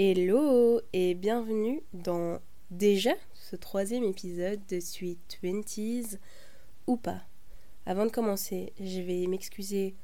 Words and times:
Hello 0.00 0.80
et 0.92 1.14
bienvenue 1.14 1.82
dans 1.92 2.38
déjà 2.70 3.14
ce 3.34 3.56
troisième 3.56 4.04
épisode 4.04 4.60
de 4.68 4.78
Sweet 4.78 5.18
Twenties 5.26 6.18
ou 6.86 6.96
pas. 6.96 7.20
Avant 7.84 8.06
de 8.06 8.12
commencer, 8.12 8.72
je 8.78 9.00
vais 9.00 9.26
m'excuser 9.26 9.96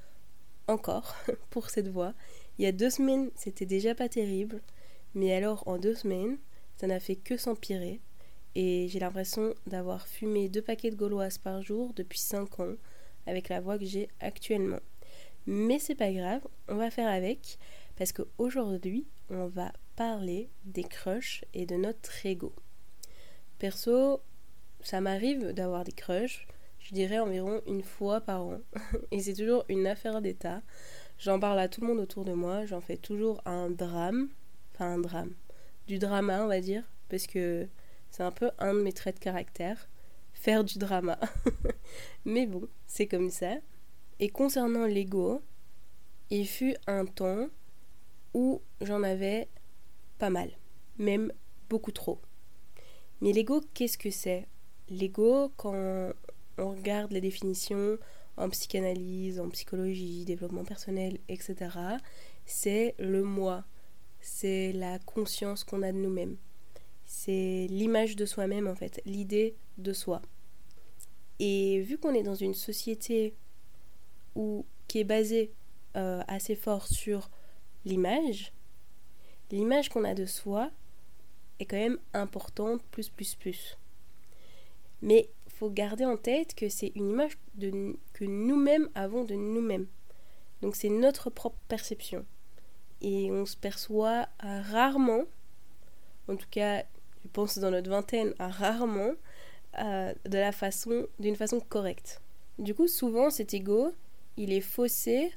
encore 0.66 1.14
pour 1.50 1.70
cette 1.70 1.86
voix. 1.86 2.12
Il 2.58 2.64
y 2.64 2.66
a 2.66 2.72
deux 2.72 2.90
semaines, 2.90 3.30
c'était 3.36 3.66
déjà 3.66 3.94
pas 3.94 4.08
terrible, 4.08 4.62
mais 5.14 5.32
alors 5.32 5.62
en 5.68 5.78
deux 5.78 5.94
semaines, 5.94 6.38
ça 6.74 6.88
n'a 6.88 6.98
fait 6.98 7.14
que 7.14 7.36
s'empirer 7.36 8.00
et 8.56 8.88
j'ai 8.88 8.98
l'impression 8.98 9.54
d'avoir 9.68 10.08
fumé 10.08 10.48
deux 10.48 10.62
paquets 10.62 10.90
de 10.90 10.96
gauloises 10.96 11.38
par 11.38 11.62
jour 11.62 11.92
depuis 11.94 12.18
5 12.18 12.58
ans 12.58 12.74
avec 13.28 13.48
la 13.48 13.60
voix 13.60 13.78
que 13.78 13.84
j'ai 13.84 14.08
actuellement. 14.18 14.80
Mais 15.46 15.78
c'est 15.78 15.94
pas 15.94 16.10
grave, 16.10 16.40
on 16.66 16.74
va 16.74 16.90
faire 16.90 17.08
avec 17.08 17.58
parce 17.96 18.10
qu'aujourd'hui, 18.12 19.06
on 19.30 19.46
va 19.46 19.72
parler 19.96 20.50
des 20.64 20.84
crushs 20.84 21.44
et 21.54 21.66
de 21.66 21.76
notre 21.76 22.24
ego. 22.26 22.52
Perso, 23.58 24.20
ça 24.80 25.00
m'arrive 25.00 25.52
d'avoir 25.52 25.84
des 25.84 25.92
crushs, 25.92 26.46
je 26.80 26.94
dirais 26.94 27.18
environ 27.18 27.62
une 27.66 27.82
fois 27.82 28.20
par 28.20 28.42
an. 28.42 28.60
et 29.10 29.20
c'est 29.20 29.34
toujours 29.34 29.64
une 29.68 29.86
affaire 29.86 30.20
d'état. 30.20 30.62
J'en 31.18 31.40
parle 31.40 31.58
à 31.58 31.68
tout 31.68 31.80
le 31.80 31.86
monde 31.86 32.00
autour 32.00 32.24
de 32.24 32.32
moi, 32.32 32.66
j'en 32.66 32.80
fais 32.80 32.96
toujours 32.96 33.40
un 33.46 33.70
drame. 33.70 34.28
Enfin, 34.74 34.94
un 34.94 34.98
drame. 34.98 35.32
Du 35.86 35.98
drama, 35.98 36.44
on 36.44 36.48
va 36.48 36.60
dire, 36.60 36.84
parce 37.08 37.26
que 37.26 37.68
c'est 38.10 38.22
un 38.22 38.32
peu 38.32 38.50
un 38.58 38.74
de 38.74 38.82
mes 38.82 38.92
traits 38.92 39.16
de 39.16 39.20
caractère. 39.20 39.88
Faire 40.32 40.64
du 40.64 40.78
drama. 40.78 41.18
Mais 42.24 42.46
bon, 42.46 42.68
c'est 42.86 43.06
comme 43.06 43.30
ça. 43.30 43.54
Et 44.20 44.28
concernant 44.28 44.86
l'ego, 44.86 45.42
il 46.30 46.46
fut 46.46 46.76
un 46.86 47.06
temps 47.06 47.48
où 48.34 48.60
j'en 48.80 49.02
avais 49.02 49.48
pas 50.18 50.30
mal, 50.30 50.50
même 50.98 51.32
beaucoup 51.68 51.92
trop. 51.92 52.20
Mais 53.20 53.32
l'ego, 53.32 53.60
qu'est-ce 53.72 53.96
que 53.96 54.10
c'est? 54.10 54.46
L'ego, 54.90 55.50
quand 55.56 56.12
on 56.58 56.70
regarde 56.70 57.12
les 57.12 57.20
définitions 57.20 57.98
en 58.36 58.50
psychanalyse, 58.50 59.40
en 59.40 59.48
psychologie, 59.48 60.24
développement 60.24 60.64
personnel, 60.64 61.18
etc., 61.28 61.56
c'est 62.44 62.94
le 62.98 63.22
moi, 63.22 63.64
c'est 64.20 64.72
la 64.72 64.98
conscience 64.98 65.64
qu'on 65.64 65.82
a 65.82 65.92
de 65.92 65.98
nous-mêmes, 65.98 66.36
c'est 67.04 67.66
l'image 67.70 68.16
de 68.16 68.26
soi-même 68.26 68.66
en 68.66 68.74
fait, 68.74 69.00
l'idée 69.06 69.56
de 69.78 69.92
soi. 69.92 70.20
Et 71.38 71.80
vu 71.80 71.98
qu'on 71.98 72.14
est 72.14 72.22
dans 72.22 72.34
une 72.34 72.54
société 72.54 73.34
où, 74.34 74.66
qui 74.88 75.00
est 75.00 75.04
basée 75.04 75.52
euh, 75.96 76.22
assez 76.28 76.54
fort 76.56 76.86
sur 76.86 77.30
l'image, 77.84 78.52
l'image 79.50 79.88
qu'on 79.88 80.04
a 80.04 80.14
de 80.14 80.26
soi 80.26 80.70
est 81.60 81.64
quand 81.64 81.76
même 81.76 81.98
importante, 82.12 82.82
plus, 82.90 83.08
plus, 83.08 83.34
plus. 83.34 83.78
Mais 85.02 85.28
faut 85.48 85.70
garder 85.70 86.04
en 86.04 86.16
tête 86.16 86.54
que 86.54 86.68
c'est 86.68 86.92
une 86.94 87.10
image 87.10 87.38
de, 87.54 87.96
que 88.12 88.24
nous-mêmes 88.24 88.88
avons 88.94 89.24
de 89.24 89.34
nous-mêmes. 89.34 89.86
Donc 90.62 90.76
c'est 90.76 90.88
notre 90.88 91.30
propre 91.30 91.58
perception. 91.68 92.24
Et 93.00 93.30
on 93.30 93.46
se 93.46 93.56
perçoit 93.56 94.28
rarement, 94.40 95.24
en 96.28 96.36
tout 96.36 96.48
cas, 96.50 96.84
je 97.22 97.28
pense 97.32 97.58
dans 97.58 97.70
notre 97.70 97.90
vingtaine, 97.90 98.34
rarement, 98.38 99.12
euh, 99.78 100.14
de 100.24 100.38
la 100.38 100.52
façon, 100.52 101.06
d'une 101.18 101.36
façon 101.36 101.60
correcte. 101.60 102.20
Du 102.58 102.74
coup, 102.74 102.86
souvent, 102.86 103.30
cet 103.30 103.54
ego, 103.54 103.92
il 104.36 104.52
est 104.52 104.60
faussé 104.60 105.32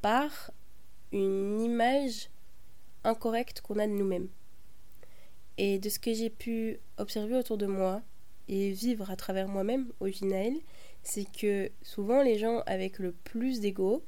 par 0.00 0.50
une 1.14 1.60
image 1.60 2.28
incorrecte 3.04 3.60
qu'on 3.60 3.78
a 3.78 3.86
de 3.86 3.92
nous-mêmes. 3.92 4.28
Et 5.56 5.78
de 5.78 5.88
ce 5.88 6.00
que 6.00 6.12
j'ai 6.12 6.30
pu 6.30 6.80
observer 6.98 7.36
autour 7.36 7.56
de 7.56 7.66
moi 7.66 8.02
et 8.48 8.72
vivre 8.72 9.10
à 9.10 9.16
travers 9.16 9.46
moi-même 9.46 9.92
au 10.00 10.06
final, 10.06 10.52
c'est 11.02 11.30
que 11.30 11.70
souvent 11.82 12.22
les 12.22 12.38
gens 12.38 12.62
avec 12.66 12.98
le 12.98 13.12
plus 13.12 13.60
d'ego 13.60 14.02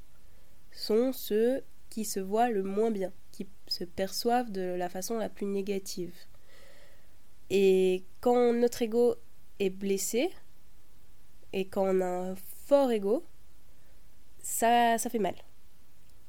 sont 0.73 1.13
ceux 1.13 1.63
qui 1.91 2.05
se 2.05 2.19
voient 2.19 2.51
le 2.51 2.65
moins 2.65 2.91
bien, 2.91 3.13
qui 3.31 3.47
se 3.69 3.85
perçoivent 3.85 4.51
de 4.51 4.75
la 4.77 4.89
façon 4.89 5.17
la 5.17 5.29
plus 5.29 5.47
négative. 5.47 6.15
Et 7.51 8.03
quand 8.21 8.53
notre 8.53 8.83
ego 8.83 9.15
est 9.61 9.71
blessé, 9.71 10.31
et 11.53 11.67
quand 11.67 11.87
on 11.87 12.01
a 12.01 12.31
un 12.31 12.35
fort 12.67 12.91
ego, 12.91 13.25
ça, 14.43 14.99
ça 14.99 15.09
fait 15.09 15.21
mal 15.21 15.37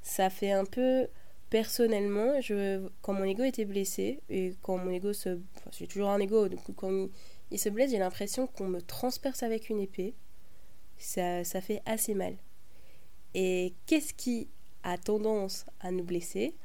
ça 0.07 0.29
fait 0.29 0.51
un 0.51 0.65
peu 0.65 1.07
personnellement, 1.49 2.39
quand 3.01 3.13
mon 3.13 3.25
ego 3.25 3.43
était 3.43 3.65
blessé, 3.65 4.21
et 4.29 4.53
quand 4.61 4.77
mon 4.77 4.91
ego 4.91 5.13
se. 5.13 5.39
Enfin, 5.57 5.69
j'ai 5.77 5.87
toujours 5.87 6.09
un 6.09 6.19
ego, 6.19 6.47
donc 6.47 6.59
quand 6.75 7.09
il, 7.51 7.59
se 7.59 7.69
blesse, 7.69 7.91
j'ai 7.91 7.99
l'impression 7.99 8.47
qu'on 8.47 8.67
me 8.67 8.81
transperce 8.81 9.43
avec 9.43 9.69
une 9.69 9.79
épée. 9.79 10.15
Ça, 10.97 11.43
ça 11.43 11.61
fait 11.61 11.81
assez 11.85 12.13
mal. 12.13 12.37
Et 13.33 13.73
qu'est-ce 13.85 14.13
qui 14.13 14.49
a 14.83 14.97
tendance 14.97 15.65
à 15.79 15.91
nous 15.91 16.03
blesser? 16.03 16.55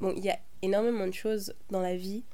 Bon, 0.00 0.12
il 0.16 0.24
y 0.24 0.30
a 0.30 0.38
énormément 0.62 1.06
de 1.06 1.14
choses 1.14 1.54
dans 1.70 1.80
la 1.80 1.96
vie 1.96 2.24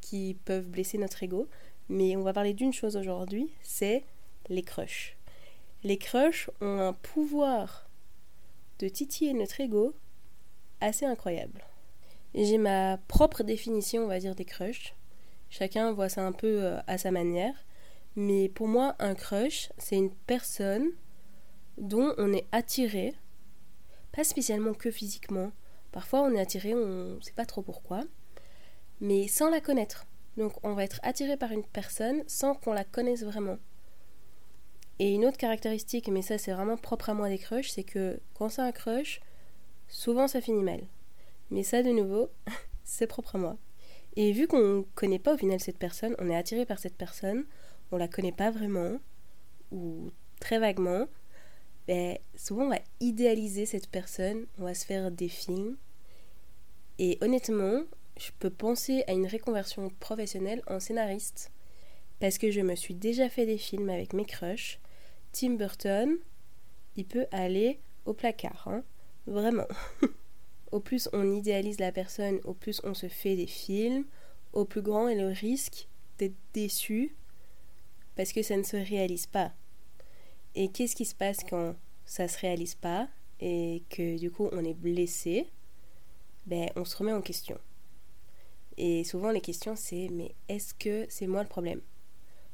qui 0.00 0.36
peuvent 0.44 0.68
blesser 0.68 0.98
notre 0.98 1.22
ego, 1.22 1.48
mais 1.88 2.16
on 2.16 2.22
va 2.22 2.32
parler 2.32 2.54
d'une 2.54 2.72
chose 2.72 2.96
aujourd'hui, 2.96 3.50
c'est 3.62 4.04
les 4.48 4.62
crushs. 4.62 5.16
Les 5.82 5.96
crushs 5.96 6.50
ont 6.60 6.78
un 6.78 6.92
pouvoir 6.92 7.88
de 8.78 8.88
titiller 8.88 9.32
notre 9.32 9.60
ego 9.60 9.94
assez 10.82 11.06
incroyable. 11.06 11.64
J'ai 12.34 12.58
ma 12.58 12.98
propre 13.08 13.42
définition, 13.42 14.04
on 14.04 14.08
va 14.08 14.18
dire, 14.18 14.34
des 14.34 14.44
crushs. 14.44 14.94
Chacun 15.50 15.92
voit 15.92 16.08
ça 16.08 16.26
un 16.26 16.32
peu 16.32 16.64
euh, 16.64 16.80
à 16.86 16.98
sa 16.98 17.10
manière. 17.10 17.54
Mais 18.16 18.48
pour 18.48 18.68
moi, 18.68 18.94
un 18.98 19.14
crush, 19.14 19.70
c'est 19.78 19.96
une 19.96 20.12
personne 20.12 20.90
dont 21.78 22.14
on 22.18 22.32
est 22.32 22.46
attiré, 22.52 23.14
pas 24.12 24.24
spécialement 24.24 24.74
que 24.74 24.90
physiquement. 24.90 25.52
Parfois, 25.92 26.22
on 26.22 26.34
est 26.34 26.40
attiré, 26.40 26.74
on 26.74 27.16
ne 27.16 27.20
sait 27.20 27.32
pas 27.32 27.46
trop 27.46 27.62
pourquoi, 27.62 28.04
mais 29.00 29.28
sans 29.28 29.50
la 29.50 29.60
connaître. 29.60 30.06
Donc, 30.36 30.52
on 30.62 30.74
va 30.74 30.84
être 30.84 31.00
attiré 31.02 31.36
par 31.36 31.52
une 31.52 31.64
personne 31.64 32.22
sans 32.26 32.54
qu'on 32.54 32.72
la 32.72 32.84
connaisse 32.84 33.22
vraiment. 33.22 33.58
Et 34.98 35.14
une 35.14 35.24
autre 35.26 35.38
caractéristique, 35.38 36.08
mais 36.08 36.22
ça 36.22 36.38
c'est 36.38 36.52
vraiment 36.52 36.76
propre 36.76 37.10
à 37.10 37.14
moi 37.14 37.28
des 37.28 37.38
crushs, 37.38 37.70
c'est 37.70 37.84
que 37.84 38.20
quand 38.34 38.48
c'est 38.48 38.62
un 38.62 38.72
crush, 38.72 39.20
souvent 39.92 40.26
ça 40.26 40.40
finit 40.40 40.64
mal. 40.64 40.80
Mais 41.50 41.62
ça 41.62 41.82
de 41.82 41.90
nouveau, 41.90 42.30
c'est 42.84 43.06
propre 43.06 43.36
à 43.36 43.38
moi. 43.38 43.56
Et 44.16 44.32
vu 44.32 44.48
qu'on 44.48 44.78
ne 44.78 44.82
connaît 44.94 45.18
pas 45.18 45.34
au 45.34 45.38
final 45.38 45.60
cette 45.60 45.78
personne, 45.78 46.16
on 46.18 46.28
est 46.28 46.36
attiré 46.36 46.66
par 46.66 46.78
cette 46.78 46.96
personne, 46.96 47.44
on 47.92 47.96
la 47.96 48.08
connaît 48.08 48.32
pas 48.32 48.50
vraiment, 48.50 48.98
ou 49.70 50.10
très 50.40 50.58
vaguement, 50.58 51.06
ben, 51.86 52.18
souvent 52.34 52.64
on 52.64 52.70
va 52.70 52.80
idéaliser 53.00 53.66
cette 53.66 53.88
personne, 53.88 54.46
on 54.58 54.64
va 54.64 54.74
se 54.74 54.86
faire 54.86 55.10
des 55.10 55.28
films. 55.28 55.76
Et 56.98 57.18
honnêtement, 57.20 57.82
je 58.18 58.30
peux 58.38 58.50
penser 58.50 59.04
à 59.06 59.12
une 59.12 59.26
reconversion 59.26 59.90
professionnelle 60.00 60.62
en 60.66 60.80
scénariste. 60.80 61.50
Parce 62.20 62.38
que 62.38 62.50
je 62.50 62.60
me 62.60 62.76
suis 62.76 62.94
déjà 62.94 63.28
fait 63.28 63.46
des 63.46 63.58
films 63.58 63.90
avec 63.90 64.12
mes 64.12 64.24
crushs. 64.24 64.78
Tim 65.32 65.54
Burton, 65.54 66.18
il 66.96 67.06
peut 67.06 67.26
aller 67.32 67.80
au 68.04 68.12
placard. 68.12 68.68
Hein. 68.68 68.84
Vraiment. 69.26 69.68
au 70.72 70.80
plus 70.80 71.08
on 71.12 71.32
idéalise 71.32 71.78
la 71.78 71.92
personne, 71.92 72.40
au 72.44 72.54
plus 72.54 72.80
on 72.84 72.94
se 72.94 73.08
fait 73.08 73.36
des 73.36 73.46
films, 73.46 74.04
au 74.52 74.64
plus 74.64 74.82
grand 74.82 75.08
est 75.08 75.14
le 75.14 75.28
risque 75.28 75.88
d'être 76.18 76.36
déçu 76.52 77.14
parce 78.16 78.32
que 78.32 78.42
ça 78.42 78.56
ne 78.56 78.62
se 78.62 78.76
réalise 78.76 79.26
pas. 79.26 79.52
Et 80.54 80.68
qu'est-ce 80.68 80.96
qui 80.96 81.04
se 81.04 81.14
passe 81.14 81.38
quand 81.48 81.74
ça 82.04 82.28
se 82.28 82.38
réalise 82.38 82.74
pas 82.74 83.08
et 83.40 83.82
que 83.90 84.18
du 84.18 84.30
coup 84.30 84.48
on 84.52 84.64
est 84.64 84.74
blessé? 84.74 85.48
Ben 86.46 86.68
on 86.76 86.84
se 86.84 86.96
remet 86.96 87.12
en 87.12 87.22
question. 87.22 87.58
Et 88.76 89.04
souvent 89.04 89.30
les 89.30 89.40
questions 89.40 89.76
c'est 89.76 90.08
mais 90.10 90.34
est-ce 90.48 90.74
que 90.74 91.06
c'est 91.08 91.26
moi 91.26 91.42
le 91.42 91.48
problème? 91.48 91.80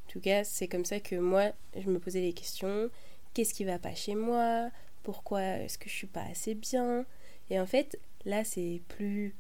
En 0.07 0.11
tout 0.11 0.21
cas, 0.21 0.43
c'est 0.43 0.69
comme 0.69 0.87
ça 0.87 1.01
que 1.01 1.17
moi 1.17 1.53
je 1.77 1.91
me 1.91 1.99
posais 1.99 2.23
des 2.23 2.33
questions. 2.33 2.89
Qu'est-ce 3.35 3.53
qui 3.53 3.65
va 3.65 3.79
pas 3.79 3.95
chez 3.95 4.15
moi? 4.15 4.71
Pourquoi 5.09 5.41
est-ce 5.41 5.79
que 5.79 5.89
je 5.89 5.95
suis 5.95 6.07
pas 6.07 6.25
assez 6.25 6.55
bien 6.55 7.07
Et 7.49 7.59
en 7.59 7.65
fait, 7.65 7.99
là, 8.27 8.45
c'est 8.45 8.83
plus 8.89 9.35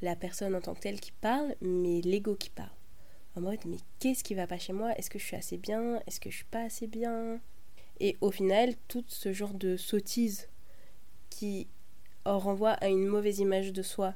la 0.00 0.14
personne 0.14 0.54
en 0.54 0.60
tant 0.60 0.74
que 0.74 0.78
telle 0.78 1.00
qui 1.00 1.10
parle, 1.10 1.56
mais 1.60 2.00
l'ego 2.02 2.36
qui 2.36 2.50
parle. 2.50 2.70
En 3.34 3.40
mode, 3.40 3.58
mais 3.66 3.78
qu'est-ce 3.98 4.22
qui 4.22 4.36
va 4.36 4.46
pas 4.46 4.60
chez 4.60 4.72
moi? 4.72 4.96
Est-ce 4.96 5.10
que 5.10 5.18
je 5.18 5.24
suis 5.24 5.34
assez 5.34 5.56
bien? 5.56 6.00
Est-ce 6.06 6.20
que 6.20 6.30
je 6.30 6.36
suis 6.36 6.44
pas 6.44 6.62
assez 6.62 6.86
bien? 6.86 7.40
Et 7.98 8.16
au 8.20 8.30
final, 8.30 8.76
tout 8.86 9.04
ce 9.08 9.32
genre 9.32 9.54
de 9.54 9.76
sottise 9.76 10.48
qui 11.30 11.66
renvoie 12.24 12.74
à 12.74 12.86
une 12.86 13.08
mauvaise 13.08 13.40
image 13.40 13.72
de 13.72 13.82
soi. 13.82 14.14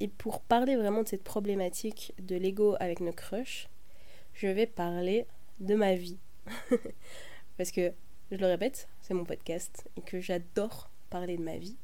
Et 0.00 0.08
pour 0.08 0.40
parler 0.40 0.74
vraiment 0.74 1.04
de 1.04 1.08
cette 1.08 1.22
problématique 1.22 2.14
de 2.18 2.34
l'ego 2.34 2.74
avec 2.80 2.98
nos 2.98 3.12
crushs, 3.12 3.68
je 4.32 4.48
vais 4.48 4.66
parler 4.66 5.28
de 5.60 5.76
ma 5.76 5.94
vie. 5.94 6.18
Parce 7.56 7.70
que 7.70 7.94
je 8.30 8.36
le 8.36 8.46
répète, 8.46 8.88
c'est 9.02 9.14
mon 9.14 9.24
podcast 9.24 9.88
et 9.96 10.00
que 10.00 10.20
j'adore 10.20 10.90
parler 11.10 11.36
de 11.36 11.42
ma 11.42 11.56
vie. 11.56 11.76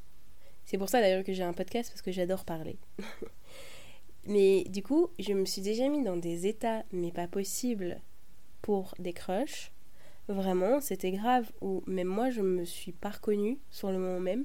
C'est 0.64 0.78
pour 0.78 0.88
ça 0.88 1.00
d'ailleurs 1.00 1.24
que 1.24 1.32
j'ai 1.32 1.42
un 1.42 1.52
podcast 1.52 1.90
parce 1.90 2.02
que 2.02 2.12
j'adore 2.12 2.44
parler. 2.44 2.78
Mais 4.24 4.64
du 4.64 4.82
coup, 4.82 5.10
je 5.18 5.32
me 5.32 5.44
suis 5.44 5.62
déjà 5.62 5.88
mis 5.88 6.02
dans 6.02 6.16
des 6.16 6.46
états, 6.46 6.84
mais 6.92 7.10
pas 7.10 7.26
possibles, 7.26 8.00
pour 8.60 8.94
des 8.98 9.14
crushs. 9.14 9.72
Vraiment, 10.28 10.80
c'était 10.80 11.10
grave, 11.10 11.50
où 11.60 11.82
même 11.86 12.06
moi, 12.06 12.30
je 12.30 12.42
me 12.42 12.64
suis 12.64 12.92
pas 12.92 13.08
reconnue 13.10 13.58
sur 13.70 13.90
le 13.90 13.98
moment 13.98 14.20
même. 14.20 14.44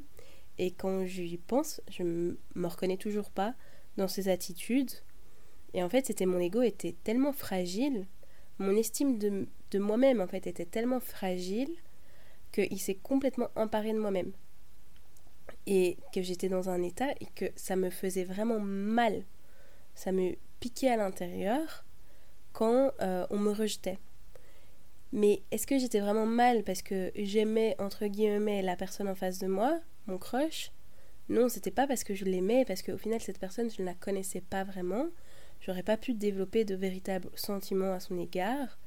Et 0.57 0.71
quand 0.71 1.06
j'y 1.06 1.38
pense, 1.38 1.81
je 1.89 2.03
me 2.03 2.68
reconnais 2.68 2.97
toujours 2.97 3.30
pas 3.30 3.53
dans 3.97 4.07
ces 4.07 4.30
attitudes. 4.30 4.92
Et 5.74 5.83
en 5.83 5.89
fait, 5.89 6.06
c'était 6.06 6.25
mon 6.25 6.39
ego 6.39 6.62
était 6.62 6.95
tellement 7.03 7.33
fragile, 7.33 8.07
mon 8.57 8.75
estime 8.75 9.18
de, 9.18 9.47
de 9.71 9.80
moi-même 9.80 10.21
en 10.21 10.27
fait 10.27 10.47
était 10.47 10.65
tellement 10.65 11.01
fragile 11.01 11.69
qu'il 12.56 12.80
s'est 12.80 12.96
complètement 12.96 13.50
emparé 13.56 13.94
de 13.94 14.00
moi-même. 14.00 14.31
Et 15.68 15.98
que 16.13 16.22
j'étais 16.22 16.50
dans 16.50 16.69
un 16.69 16.81
état 16.81 17.12
et 17.19 17.28
que 17.36 17.46
ça 17.56 17.75
me 17.75 17.90
faisait 17.90 18.24
vraiment 18.24 18.60
mal. 18.60 19.24
Ça 19.96 20.12
me 20.12 20.36
piquait 20.60 20.90
à 20.90 20.98
l'intérieur 20.98 21.86
quand 22.54 22.92
euh, 23.02 23.28
on 23.30 23.38
me 23.38 23.52
rejetait. 23.52 24.00
Mais 25.12 25.42
est-ce 25.52 25.68
que 25.68 25.78
j'étais 25.78 26.00
vraiment 26.00 26.25
mal 26.25 26.63
parce 26.63 26.81
que 26.81 27.12
j'aimais, 27.16 27.75
entre 27.80 28.07
guillemets, 28.07 28.62
la 28.62 28.75
personne 28.75 29.07
en 29.07 29.16
face 29.16 29.40
de 29.40 29.48
moi, 29.48 29.80
mon 30.07 30.18
crush? 30.18 30.72
Non, 31.30 31.50
c'était 31.50 31.72
pas 31.72 31.88
parce 31.88 32.04
que 32.04 32.13
je 32.13 32.25
l'aimais, 32.25 32.66
parce 32.66 32.81
qu'au 32.81 32.98
final, 32.98 33.22
cette 33.22 33.40
personne, 33.40 33.72
je 33.72 33.81
ne 33.81 33.88
la 33.88 33.96
connaissais 33.96 34.42
pas 34.42 34.63
vraiment. 34.63 35.07
J'aurais 35.62 35.84
pas 35.84 35.98
pu 35.98 36.13
développer 36.13 36.66
de 36.66 36.75
véritables 36.75 37.30
sentiments 37.36 37.94
à 37.94 38.00
son 38.00 38.19
égard. 38.19 38.78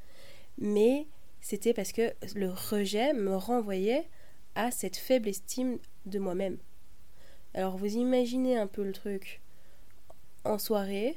Mais 0.59 1.06
c'était 1.48 1.72
parce 1.72 1.92
que 1.92 2.12
le 2.34 2.50
rejet 2.50 3.14
me 3.14 3.34
renvoyait 3.34 4.06
à 4.54 4.70
cette 4.70 4.98
faible 4.98 5.30
estime 5.30 5.78
de 6.04 6.18
moi-même. 6.18 6.58
Alors 7.54 7.78
vous 7.78 7.96
imaginez 7.96 8.58
un 8.58 8.66
peu 8.66 8.84
le 8.84 8.92
truc 8.92 9.40
en 10.44 10.58
soirée, 10.58 11.16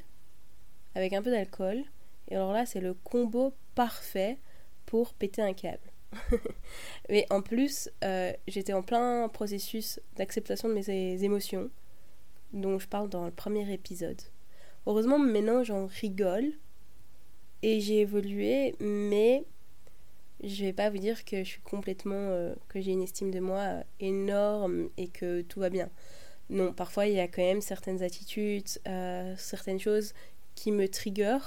avec 0.96 1.12
un 1.12 1.22
peu 1.22 1.32
d'alcool, 1.32 1.84
et 2.30 2.38
alors 2.38 2.54
là 2.54 2.66
c'est 2.66 2.80
le 2.80 2.94
combo 2.94 3.54
parfait 3.76 4.38
pour 4.86 5.14
péter 5.16 5.42
un 5.42 5.52
câble. 5.52 5.92
Mais 7.10 7.26
en 7.30 7.42
plus, 7.42 7.90
euh, 8.06 8.32
j'étais 8.48 8.72
en 8.72 8.84
plein 8.84 9.28
processus 9.28 10.00
d'acceptation 10.16 10.70
de 10.70 10.76
mes 10.76 10.90
émotions, 11.26 11.70
dont 12.54 12.80
je 12.80 12.88
parle 12.88 13.10
dans 13.10 13.26
le 13.26 13.32
premier 13.32 13.70
épisode. 13.74 14.22
Heureusement, 14.88 15.20
maintenant 15.20 15.62
j'en 15.66 15.88
rigole, 15.88 16.54
et 17.64 17.82
j'ai 17.82 18.00
évolué, 18.00 18.78
mais 18.80 19.44
je 20.44 20.66
vais 20.66 20.74
pas 20.74 20.90
vous 20.90 20.98
dire 20.98 21.24
que 21.26 21.44
je 21.44 21.50
suis 21.50 21.62
complètement. 21.62 22.16
Euh, 22.16 22.54
que 22.70 22.82
j'ai 22.82 22.92
une 22.92 23.04
estime 23.04 23.32
de 23.32 23.40
moi 23.40 23.60
euh, 23.60 23.84
énorme 24.00 24.90
et 24.98 25.08
que 25.08 25.42
tout 25.42 25.60
va 25.60 25.70
bien. 25.70 25.90
Non, 26.50 26.74
parfois 26.74 27.08
il 27.08 27.14
y 27.14 27.20
a 27.20 27.28
quand 27.28 27.42
même 27.42 27.62
certaines 27.62 28.04
attitudes, 28.04 28.68
euh, 28.88 29.34
certaines 29.38 29.80
choses 29.80 30.14
qui 30.56 30.72
me 30.72 30.88
trigger, 30.90 31.38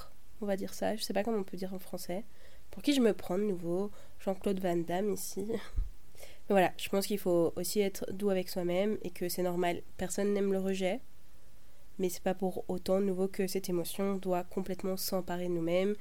on 0.41 0.47
va 0.47 0.57
dire 0.57 0.73
ça, 0.73 0.97
je 0.97 1.03
sais 1.03 1.13
pas 1.13 1.23
comment 1.23 1.39
on 1.39 1.45
peut 1.45 1.57
dire 1.57 1.75
en 1.75 1.79
français. 1.79 2.25
Pour 2.71 2.83
qui 2.83 2.95
je 2.95 3.01
me 3.01 3.13
prends 3.13 3.39
de 3.39 3.45
nouveau 3.45 3.91
Jean-Claude 4.19 4.61
Van 4.61 4.77
Damme 4.77 5.13
ici. 5.13 5.45
Mais 5.47 5.59
voilà, 6.49 6.73
je 6.79 6.89
pense 6.89 7.07
qu'il 7.07 7.19
faut 7.19 7.53
aussi 7.57 7.81
être 7.81 8.11
doux 8.13 8.31
avec 8.31 8.49
soi-même 8.49 8.97
et 9.03 9.11
que 9.11 9.29
c'est 9.29 9.43
normal. 9.43 9.83
Personne 9.99 10.33
n'aime 10.33 10.53
le 10.53 10.59
rejet, 10.59 11.01
mais 11.99 12.09
c'est 12.09 12.23
pas 12.23 12.35
pour 12.35 12.65
autant 12.69 13.01
de 13.01 13.05
nouveau 13.05 13.29
que 13.29 13.47
cette 13.47 13.69
émotion 13.69 14.17
doit 14.17 14.45
complètement 14.45 14.97
s'emparer 14.97 15.49
de 15.49 15.53
nous-mêmes 15.53 15.95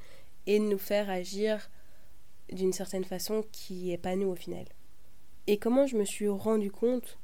et 0.47 0.59
nous 0.59 0.77
faire 0.77 1.09
agir 1.09 1.69
d'une 2.53 2.73
certaine 2.73 3.03
façon 3.03 3.43
qui 3.51 3.91
est 3.91 3.97
pas 3.97 4.15
nous 4.15 4.27
au 4.27 4.35
final. 4.35 4.65
Et 5.47 5.57
comment 5.57 5.87
je 5.87 5.97
me 5.97 6.05
suis 6.05 6.29
rendu 6.29 6.71
compte 6.71 7.19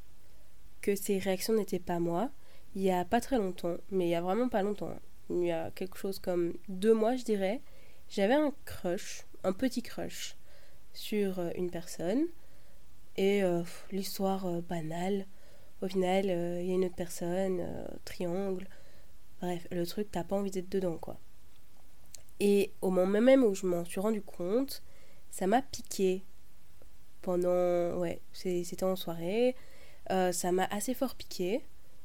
que 0.81 0.95
ces 0.95 1.19
réactions 1.19 1.53
n'étaient 1.53 1.79
pas 1.79 1.99
moi 1.99 2.31
Il 2.75 2.81
y 2.81 2.91
a 2.91 3.05
pas 3.05 3.21
très 3.21 3.37
longtemps, 3.37 3.77
mais 3.91 4.07
il 4.07 4.09
y 4.09 4.15
a 4.15 4.21
vraiment 4.21 4.49
pas 4.49 4.63
longtemps. 4.63 4.93
Il 5.29 5.43
y 5.43 5.51
a 5.51 5.71
quelque 5.71 5.97
chose 5.97 6.19
comme 6.19 6.53
deux 6.67 6.93
mois, 6.93 7.15
je 7.15 7.23
dirais. 7.23 7.61
J'avais 8.09 8.33
un 8.33 8.53
crush, 8.65 9.25
un 9.43 9.53
petit 9.53 9.81
crush, 9.81 10.35
sur 10.93 11.39
euh, 11.39 11.51
une 11.55 11.69
personne. 11.69 12.25
Et 13.15 13.43
euh, 13.43 13.63
l'histoire 13.91 14.45
euh, 14.47 14.61
banale. 14.61 15.25
Au 15.81 15.87
final, 15.87 16.25
il 16.25 16.67
y 16.67 16.71
a 16.71 16.75
une 16.75 16.83
autre 16.83 16.95
personne, 16.95 17.65
triangle. 18.03 18.67
Bref, 19.41 19.65
le 19.71 19.85
truc, 19.85 20.09
t'as 20.11 20.25
pas 20.25 20.35
envie 20.35 20.51
d'être 20.51 20.67
dedans, 20.67 20.97
quoi. 20.97 21.17
Et 22.41 22.73
au 22.81 22.89
moment 22.89 23.21
même 23.21 23.45
où 23.45 23.53
je 23.53 23.65
m'en 23.65 23.85
suis 23.85 24.01
rendu 24.01 24.21
compte, 24.21 24.83
ça 25.31 25.47
m'a 25.47 25.61
piqué 25.61 26.23
pendant. 27.21 27.97
Ouais, 27.97 28.21
c'était 28.33 28.83
en 28.83 28.95
soirée. 28.95 29.55
Euh, 30.11 30.31
ça 30.31 30.51
m'a 30.51 30.65
assez 30.65 30.93
fort 30.93 31.15
piqué. 31.15 31.63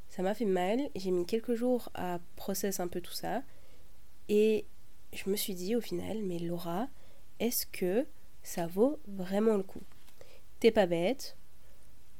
Ça 0.09 0.23
m'a 0.23 0.35
fait 0.35 0.45
mal. 0.45 0.81
J'ai 0.95 1.11
mis 1.11 1.27
quelques 1.27 1.55
jours 1.55 1.91
à 1.95 2.21
process 2.37 2.81
un 2.81 2.89
peu 2.89 3.01
tout 3.01 3.13
ça. 3.13 3.43
Et 4.29 4.65
je 5.13 5.29
me 5.31 5.37
suis 5.37 5.55
dit 5.55 5.77
au 5.77 5.81
final, 5.81 6.23
mais 6.23 6.39
Laura, 6.39 6.89
est-ce 7.41 7.67
que 7.67 8.07
ça 8.43 8.67
vaut 8.67 8.99
vraiment 9.07 9.57
le 9.57 9.63
coup? 9.63 9.83
T'es 10.61 10.71
pas 10.71 10.87
bête, 10.87 11.37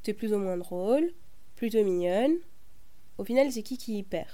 t'es 0.03 0.13
plus 0.13 0.33
ou 0.35 0.39
moins 0.39 0.57
drôle, 0.57 1.13
plutôt 1.57 1.83
mignonne. 1.83 2.37
Au 3.19 3.25
final, 3.25 3.51
c'est 3.53 3.63
qui 3.63 3.79
qui 3.79 3.99
y 3.99 4.03
perd? 4.03 4.29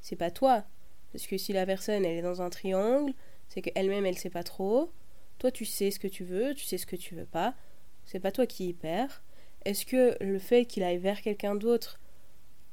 C'est 0.00 0.16
pas 0.16 0.30
toi. 0.30 0.64
Parce 1.12 1.26
que 1.26 1.36
si 1.36 1.52
la 1.52 1.66
personne, 1.66 2.04
elle 2.04 2.18
est 2.18 2.22
dans 2.22 2.40
un 2.40 2.50
triangle, 2.50 3.12
c'est 3.48 3.62
qu'elle-même, 3.62 4.06
elle 4.06 4.16
sait 4.16 4.30
pas 4.30 4.44
trop. 4.44 4.90
Toi, 5.40 5.50
tu 5.50 5.64
sais 5.64 5.90
ce 5.90 5.98
que 5.98 6.06
tu 6.06 6.22
veux, 6.22 6.54
tu 6.54 6.66
sais 6.66 6.76
ce 6.76 6.84
que 6.84 6.96
tu 6.96 7.14
veux 7.14 7.24
pas. 7.24 7.54
C'est 8.04 8.20
pas 8.20 8.30
toi 8.30 8.46
qui 8.46 8.68
y 8.68 8.74
perds. 8.74 9.22
Est-ce 9.64 9.86
que 9.86 10.14
le 10.22 10.38
fait 10.38 10.66
qu'il 10.66 10.82
aille 10.82 10.98
vers 10.98 11.22
quelqu'un 11.22 11.54
d'autre, 11.54 11.98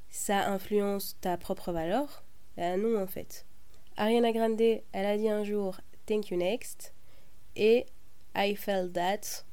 ça 0.10 0.50
influence 0.50 1.16
ta 1.22 1.38
propre 1.38 1.72
valeur? 1.72 2.26
Ben 2.58 2.82
non, 2.82 3.02
en 3.02 3.08
fait. 3.08 3.46
Ariana 3.96 4.34
Grande, 4.34 4.60
elle 4.60 5.06
a 5.06 5.18
dit 5.18 5.30
un 5.30 5.46
jour 5.46 5.80
Thank 6.08 6.30
you 6.30 6.36
next. 6.36 6.94
Et 7.56 7.86
I 8.36 8.54
felt 8.58 8.92
that. 8.92 9.46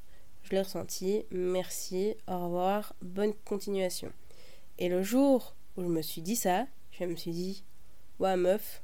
Je 0.43 0.51
l'ai 0.51 0.61
ressenti. 0.61 1.23
Merci. 1.31 2.15
Au 2.27 2.43
revoir. 2.43 2.95
Bonne 3.01 3.33
continuation. 3.45 4.11
Et 4.77 4.89
le 4.89 5.03
jour 5.03 5.55
où 5.77 5.83
je 5.83 5.87
me 5.87 6.01
suis 6.01 6.21
dit 6.21 6.35
ça, 6.35 6.67
je 6.91 7.05
me 7.05 7.15
suis 7.15 7.31
dit 7.31 7.63
Ouais, 8.19 8.35
meuf, 8.35 8.83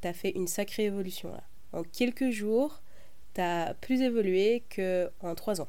t'as 0.00 0.12
fait 0.12 0.30
une 0.30 0.48
sacrée 0.48 0.86
évolution 0.86 1.30
là. 1.30 1.44
En 1.72 1.84
quelques 1.84 2.30
jours, 2.30 2.82
t'as 3.36 3.74
plus 3.74 4.00
évolué 4.00 4.64
qu'en 4.74 5.34
trois 5.34 5.60
ans. 5.60 5.68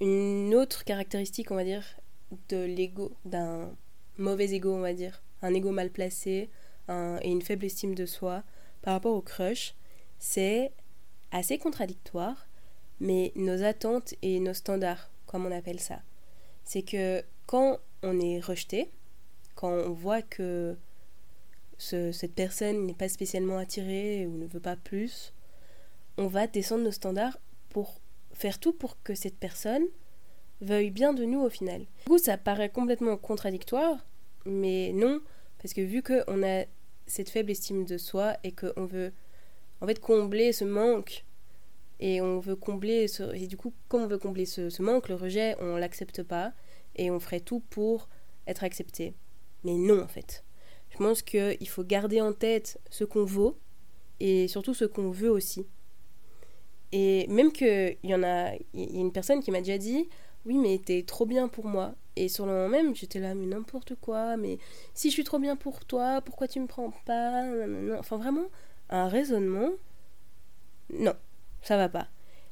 Une 0.00 0.54
autre 0.54 0.84
caractéristique, 0.84 1.50
on 1.50 1.56
va 1.56 1.64
dire, 1.64 1.84
de 2.48 2.64
l'ego, 2.64 3.10
d'un 3.24 3.74
mauvais 4.18 4.52
ego, 4.52 4.72
on 4.72 4.80
va 4.80 4.92
dire, 4.92 5.20
un 5.42 5.52
ego 5.52 5.72
mal 5.72 5.90
placé 5.90 6.48
et 6.88 7.30
une 7.30 7.42
faible 7.42 7.64
estime 7.64 7.96
de 7.96 8.06
soi 8.06 8.44
par 8.82 8.94
rapport 8.94 9.16
au 9.16 9.20
crush, 9.20 9.74
c'est 10.20 10.70
assez 11.32 11.58
contradictoire, 11.58 12.46
mais 13.00 13.32
nos 13.34 13.64
attentes 13.64 14.14
et 14.22 14.38
nos 14.38 14.54
standards, 14.54 15.10
comme 15.26 15.46
on 15.46 15.52
appelle 15.52 15.80
ça, 15.80 16.02
c'est 16.64 16.82
que 16.82 17.24
quand 17.46 17.78
on 18.04 18.20
est 18.20 18.38
rejeté, 18.38 18.90
quand 19.56 19.72
on 19.72 19.90
voit 19.90 20.22
que 20.22 20.76
cette 21.78 22.34
personne 22.34 22.86
n'est 22.86 22.94
pas 22.94 23.08
spécialement 23.08 23.58
attirée 23.58 24.26
ou 24.26 24.36
ne 24.36 24.46
veut 24.46 24.60
pas 24.60 24.76
plus, 24.76 25.32
on 26.20 26.26
va 26.26 26.46
descendre 26.46 26.84
nos 26.84 26.90
standards 26.90 27.38
pour 27.70 27.98
faire 28.34 28.60
tout 28.60 28.74
pour 28.74 29.02
que 29.02 29.14
cette 29.14 29.38
personne 29.38 29.86
veuille 30.60 30.90
bien 30.90 31.14
de 31.14 31.24
nous 31.24 31.40
au 31.40 31.48
final. 31.48 31.80
Du 31.80 32.10
coup, 32.10 32.18
ça 32.18 32.36
paraît 32.36 32.68
complètement 32.68 33.16
contradictoire, 33.16 34.06
mais 34.44 34.92
non, 34.92 35.22
parce 35.62 35.72
que 35.72 35.80
vu 35.80 36.02
qu'on 36.02 36.42
a 36.42 36.66
cette 37.06 37.30
faible 37.30 37.50
estime 37.50 37.86
de 37.86 37.96
soi 37.96 38.36
et 38.44 38.52
qu'on 38.52 38.84
veut 38.84 39.12
en 39.80 39.86
fait 39.86 39.98
combler 39.98 40.52
ce 40.52 40.64
manque, 40.64 41.24
et 42.00 42.20
on 42.20 42.38
veut 42.38 42.56
combler 42.56 43.08
ce... 43.08 43.34
Et 43.34 43.46
du 43.46 43.56
coup, 43.56 43.72
comme 43.88 44.02
on 44.02 44.06
veut 44.06 44.18
combler 44.18 44.44
ce, 44.44 44.82
manque, 44.82 45.08
le 45.08 45.14
rejet, 45.14 45.56
on 45.58 45.76
l'accepte 45.76 46.22
pas, 46.22 46.52
et 46.96 47.10
on 47.10 47.18
ferait 47.18 47.40
tout 47.40 47.60
pour 47.60 48.10
être 48.46 48.62
accepté. 48.62 49.14
Mais 49.64 49.74
non, 49.74 50.02
en 50.02 50.08
fait. 50.08 50.44
Je 50.90 50.98
pense 50.98 51.22
qu'il 51.22 51.68
faut 51.68 51.84
garder 51.84 52.20
en 52.20 52.34
tête 52.34 52.78
ce 52.90 53.04
qu'on 53.04 53.24
vaut, 53.24 53.58
et 54.18 54.48
surtout 54.48 54.74
ce 54.74 54.84
qu'on 54.84 55.10
veut 55.10 55.30
aussi. 55.30 55.66
Et 56.92 57.26
même 57.28 57.52
qu'il 57.52 57.96
y 58.02 58.14
en 58.14 58.22
a, 58.22 58.52
il 58.74 58.94
y 58.94 58.98
a 58.98 59.00
une 59.00 59.12
personne 59.12 59.42
qui 59.42 59.50
m'a 59.50 59.60
déjà 59.60 59.78
dit 59.78 60.08
Oui, 60.44 60.58
mais 60.58 60.78
t'es 60.84 61.02
trop 61.02 61.26
bien 61.26 61.48
pour 61.48 61.66
moi. 61.66 61.94
Et 62.16 62.28
sur 62.28 62.46
le 62.46 62.52
moment 62.52 62.68
même, 62.68 62.94
j'étais 62.94 63.20
là, 63.20 63.34
mais 63.34 63.46
n'importe 63.46 63.94
quoi, 64.00 64.36
mais 64.36 64.58
si 64.94 65.08
je 65.08 65.14
suis 65.14 65.24
trop 65.24 65.38
bien 65.38 65.56
pour 65.56 65.84
toi, 65.84 66.20
pourquoi 66.20 66.48
tu 66.48 66.60
me 66.60 66.66
prends 66.66 66.90
pas? 67.06 67.44
Enfin, 67.98 68.16
vraiment, 68.18 68.46
un 68.90 69.08
raisonnement. 69.08 69.70
Non, 70.92 71.14
ça 71.62 71.76
va 71.76 71.88
pas. 71.88 72.08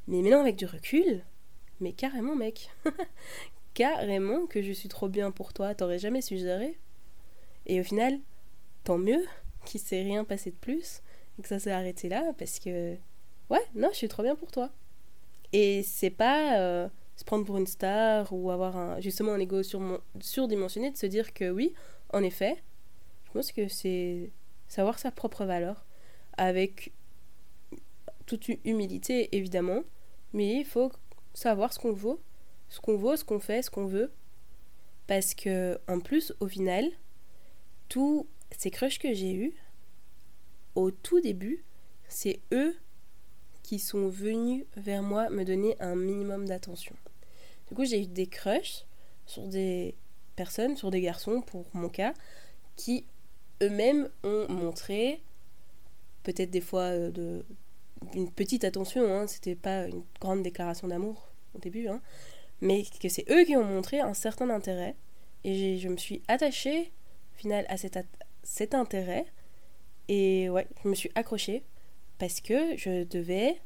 Mais 0.07 0.23
maintenant, 0.23 0.41
avec 0.41 0.57
du 0.57 0.67
recul, 0.67 1.25
mais 1.81 1.93
carrément, 1.93 2.37
mec. 2.37 2.71
carrément 3.79 4.47
que 4.47 4.61
je 4.61 4.73
suis 4.73 4.89
trop 4.89 5.09
bien 5.09 5.31
pour 5.31 5.53
toi, 5.53 5.75
t'aurais 5.75 6.01
jamais 6.01 6.21
suggéré. 6.21 6.79
Et 7.67 7.81
au 7.81 7.85
final, 7.85 8.19
tant 8.83 8.99
mieux 8.99 9.25
qu'il 9.65 9.81
s'est 9.81 10.03
rien 10.03 10.25
passé 10.25 10.51
de 10.51 10.57
plus 10.57 11.03
et 11.39 11.43
que 11.43 11.49
ça 11.49 11.61
s'est 11.61 11.71
arrêté 11.71 12.09
là 12.09 12.33
parce 12.39 12.59
que 12.59 12.97
ouais, 13.51 13.63
non, 13.75 13.89
je 13.93 13.97
suis 13.97 14.09
trop 14.09 14.23
bien 14.23 14.37
pour 14.37 14.51
toi. 14.51 14.71
Et 15.53 15.83
c'est 15.83 16.11
pas 16.11 16.59
euh, 16.59 16.89
se 17.17 17.25
prendre 17.25 17.45
pour 17.45 17.57
une 17.57 17.67
star 17.67 18.33
ou 18.33 18.51
avoir 18.51 19.01
justement 19.01 19.33
un 19.33 19.41
ego 19.41 19.63
sur 19.63 19.81
surdimensionné 20.21 20.91
de 20.91 20.97
se 20.97 21.07
dire 21.07 21.33
que 21.33 21.51
oui, 21.51 21.75
en 22.13 22.23
effet, 22.23 22.63
Je 23.27 23.33
pense 23.33 23.53
que 23.53 23.69
c'est 23.69 24.31
savoir 24.69 24.99
sa 24.99 25.11
propre 25.11 25.45
valeur 25.45 25.85
avec 26.37 26.93
toute 28.27 28.49
humilité 28.65 29.35
évidemment, 29.37 29.83
mais 30.33 30.61
il 30.61 30.65
faut 30.65 30.93
savoir 31.35 31.73
ce 31.73 31.79
qu'on 31.79 31.93
vaut, 31.93 32.21
ce 32.69 32.81
qu'on 32.81 32.97
vaut, 32.97 33.17
ce 33.17 33.25
qu'on 33.25 33.41
fait, 33.41 33.63
ce 33.63 33.71
qu'on 33.71 33.87
veut. 33.87 34.13
Parce 35.07 35.35
que 35.35 35.79
en 35.89 36.01
plus, 36.01 36.35
au 36.41 36.49
final, 36.49 36.85
tous 37.89 38.27
ces 38.57 38.71
crushs 38.71 38.99
que 38.99 39.15
j'ai 39.15 39.35
eus, 39.35 39.55
au 40.75 40.91
tout 40.91 41.21
début, 41.21 41.65
c'est 42.09 42.41
eux 42.53 42.77
qui 43.69 43.79
sont 43.79 44.09
venus 44.09 44.65
vers 44.79 45.03
moi 45.03 45.29
me 45.29 45.45
donner 45.45 45.77
un 45.79 45.95
minimum 45.95 46.47
d'attention. 46.49 46.97
Du 47.69 47.75
coup, 47.75 47.85
j'ai 47.85 48.01
eu 48.01 48.07
des 48.07 48.27
crushs 48.27 48.87
sur 49.27 49.47
des 49.47 49.95
personnes, 50.37 50.75
sur 50.75 50.91
des 50.91 51.03
garçons 51.03 51.43
pour 51.43 51.67
mon 51.75 51.91
cas, 51.91 52.15
qui 52.77 53.05
eux-mêmes 53.63 54.09
ont 54.25 54.47
montré, 54.49 55.21
peut-être 56.23 56.51
des 56.51 56.63
fois 56.63 56.85
euh, 56.85 57.11
de, 57.11 57.45
une 58.15 58.31
petite 58.31 58.65
attention, 58.65 59.05
hein, 59.05 59.27
c'était 59.27 59.55
pas 59.55 59.87
une 59.87 60.03
grande 60.19 60.43
déclaration 60.43 60.89
d'amour 60.89 61.29
au 61.55 61.59
début, 61.59 61.89
hein, 61.89 62.01
mais 62.63 62.85
que 63.03 63.11
c'est 63.11 63.31
eux 63.31 63.45
qui 63.45 63.55
ont 63.55 63.65
montré 63.65 64.01
un 64.01 64.15
certain 64.15 64.49
intérêt, 64.49 64.97
et 65.45 65.77
je 65.77 65.89
me 65.91 65.99
suis 65.99 66.23
attachée, 66.27 66.91
au 67.35 67.37
final, 67.37 67.67
à 67.69 67.77
cet, 67.77 67.99
cet 68.43 68.73
intérêt, 68.73 69.27
et 70.09 70.49
ouais, 70.49 70.67
je 70.83 70.89
me 70.89 70.95
suis 70.95 71.11
accrochée, 71.15 71.63
parce 72.19 72.41
que 72.41 72.77
je 72.77 73.05
devais 73.05 73.61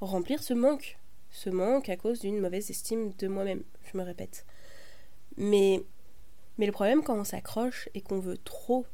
remplir 0.00 0.42
ce 0.42 0.54
manque, 0.54 0.98
ce 1.30 1.50
manque 1.50 1.88
à 1.88 1.96
cause 1.96 2.20
d'une 2.20 2.40
mauvaise 2.40 2.70
estime 2.70 3.12
de 3.14 3.28
moi-même, 3.28 3.62
je 3.92 3.98
me 3.98 4.02
répète. 4.02 4.46
Mais, 5.36 5.82
mais 6.58 6.66
le 6.66 6.72
problème 6.72 7.02
quand 7.02 7.18
on 7.18 7.24
s'accroche 7.24 7.88
et 7.94 8.00
qu'on 8.00 8.20
veut 8.20 8.38
trop 8.38 8.86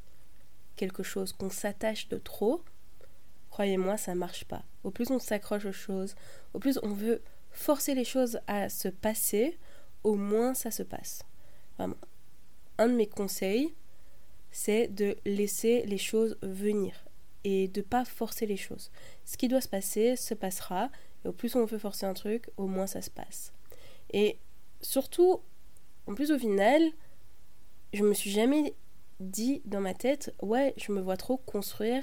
quelque 0.77 1.03
chose, 1.03 1.33
qu'on 1.33 1.51
s'attache 1.51 2.09
de 2.09 2.19
trop, 2.19 2.63
croyez-moi, 3.51 3.97
ça 3.97 4.15
marche 4.15 4.45
pas. 4.45 4.65
Au 4.85 4.91
plus 4.91 5.11
on 5.11 5.19
s'accroche 5.19 5.67
aux 5.67 5.73
choses, 5.73 6.15
au 6.55 6.59
plus 6.59 6.79
on 6.83 6.93
veut 6.93 7.23
forcer 7.51 7.95
les 7.95 8.05
choses 8.05 8.39
à 8.47 8.69
se 8.69 8.89
passer, 8.89 9.59
au 10.05 10.15
moins 10.15 10.55
ça 10.55 10.71
se 10.71 10.83
passe. 10.83 11.23
Un 11.79 12.89
de 12.89 12.95
mes 12.95 13.07
conseils, 13.07 13.75
c'est 14.51 14.89
de 14.89 15.17
laisser 15.25 15.83
les 15.87 15.99
choses 15.99 16.39
venir 16.43 17.06
et 17.47 17.69
de 17.69 17.81
pas 17.81 18.05
forcer 18.05 18.45
les 18.45 18.57
choses. 18.57 18.91
Ce 19.25 19.37
qui 19.37 19.47
doit 19.47 19.61
se 19.61 19.69
passer 19.69 20.17
se 20.17 20.35
passera 20.35 20.91
et 21.25 21.29
au 21.29 21.33
plus 21.33 21.55
on 21.55 21.65
veut 21.65 21.79
forcer 21.79 22.05
un 22.05 22.13
truc, 22.13 22.51
au 22.57 22.67
moins 22.67 22.89
ça 22.89 23.03
se 23.03 23.09
passe. 23.09 23.53
Et 24.13 24.41
surtout, 24.81 25.41
en 26.09 26.15
plus 26.17 26.33
au 26.33 26.39
final, 26.41 26.83
je 27.93 28.03
me 28.03 28.15
suis 28.15 28.33
jamais 28.33 28.75
dit 29.21 29.63
dans 29.65 29.81
ma 29.81 29.95
tête, 29.95 30.35
ouais, 30.43 30.75
je 30.77 30.91
me 30.91 31.01
vois 31.01 31.17
trop 31.17 31.37
construire 31.37 32.03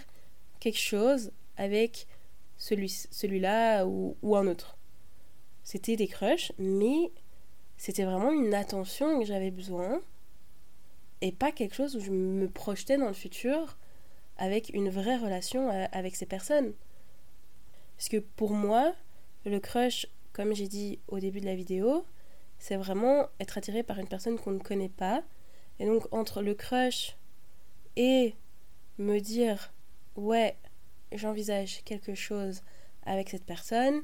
quelque 0.62 0.80
chose 0.80 1.34
avec 1.58 2.08
celui, 2.56 2.88
celui-là 2.88 3.86
ou, 3.86 4.16
ou 4.22 4.38
un 4.38 4.48
autre. 4.48 4.78
C'était 5.66 5.98
des 5.98 6.08
crushs, 6.08 6.54
mais 6.58 7.12
c'était 7.76 8.06
vraiment 8.06 8.32
une 8.32 8.54
attention 8.54 9.20
que 9.20 9.26
j'avais 9.26 9.52
besoin 9.52 10.02
et 11.20 11.34
pas 11.34 11.52
quelque 11.52 11.76
chose 11.76 11.98
où 11.98 12.00
je 12.00 12.12
me 12.12 12.50
projetais 12.50 12.98
dans 12.98 13.08
le 13.08 13.14
futur 13.14 13.78
avec 14.38 14.70
une 14.74 14.90
vraie 14.90 15.18
relation 15.18 15.70
euh, 15.70 15.86
avec 15.92 16.16
ces 16.16 16.26
personnes. 16.26 16.74
Parce 17.98 18.10
que 18.10 18.18
pour 18.18 18.52
moi, 18.52 18.94
le 19.46 19.60
crush, 19.60 20.08
comme 20.32 20.54
j'ai 20.54 20.68
dit 20.68 21.00
au 21.08 21.20
début 21.20 21.42
de 21.42 21.46
la 21.46 21.56
vidéo, 21.56 22.06
c'est 22.60 22.76
vraiment 22.76 23.28
être 23.40 23.58
attiré 23.58 23.84
par 23.84 24.00
une 24.00 24.08
personne 24.08 24.38
qu'on 24.38 24.52
ne 24.52 24.60
connaît 24.60 24.90
pas. 24.90 25.24
Et 25.80 25.86
donc 25.86 26.08
entre 26.12 26.42
le 26.42 26.54
crush 26.54 27.18
et 27.96 28.36
me 28.98 29.20
dire 29.20 29.74
ouais, 30.16 30.58
j'envisage 31.12 31.84
quelque 31.84 32.16
chose 32.16 32.62
avec 33.06 33.30
cette 33.30 33.46
personne, 33.46 34.02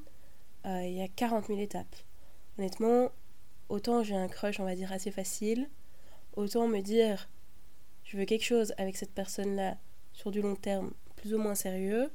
euh, 0.66 0.84
il 0.84 0.94
y 0.94 1.02
a 1.02 1.08
40 1.08 1.48
000 1.48 1.60
étapes. 1.60 1.96
Honnêtement, 2.58 3.12
autant 3.70 4.04
j'ai 4.04 4.16
un 4.16 4.28
crush, 4.28 4.60
on 4.60 4.66
va 4.66 4.76
dire, 4.76 4.92
assez 4.92 5.12
facile, 5.12 5.70
autant 6.36 6.68
me 6.68 6.82
dire 6.82 7.30
je 8.04 8.18
veux 8.18 8.26
quelque 8.26 8.46
chose 8.46 8.74
avec 8.78 8.98
cette 8.98 9.14
personne-là 9.14 9.78
sur 10.20 10.32
du 10.32 10.42
long 10.42 10.58
terme, 10.58 10.92
plus 11.16 11.34
ou 11.34 11.38
moins 11.38 11.56
sérieux, 11.56 12.12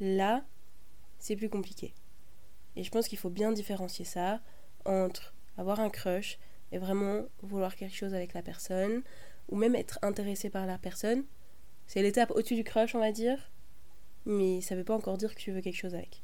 là, 0.00 0.44
c'est 1.18 1.34
plus 1.34 1.48
compliqué. 1.48 1.94
Et 2.76 2.84
je 2.84 2.90
pense 2.90 3.08
qu'il 3.08 3.16
faut 3.16 3.30
bien 3.30 3.52
différencier 3.52 4.04
ça 4.04 4.42
entre 4.84 5.32
avoir 5.56 5.80
un 5.80 5.88
crush 5.88 6.38
et 6.72 6.78
vraiment 6.78 7.22
vouloir 7.40 7.74
quelque 7.74 7.96
chose 7.96 8.14
avec 8.14 8.34
la 8.34 8.42
personne, 8.42 9.02
ou 9.48 9.56
même 9.56 9.74
être 9.74 9.98
intéressé 10.02 10.50
par 10.50 10.66
la 10.66 10.76
personne. 10.76 11.24
C'est 11.86 12.02
l'étape 12.02 12.30
au-dessus 12.32 12.54
du 12.54 12.64
crush, 12.64 12.94
on 12.94 13.00
va 13.00 13.12
dire, 13.12 13.50
mais 14.26 14.60
ça 14.60 14.76
veut 14.76 14.84
pas 14.84 14.94
encore 14.94 15.16
dire 15.16 15.34
que 15.34 15.40
tu 15.40 15.52
veux 15.52 15.62
quelque 15.62 15.76
chose 15.76 15.94
avec. 15.94 16.22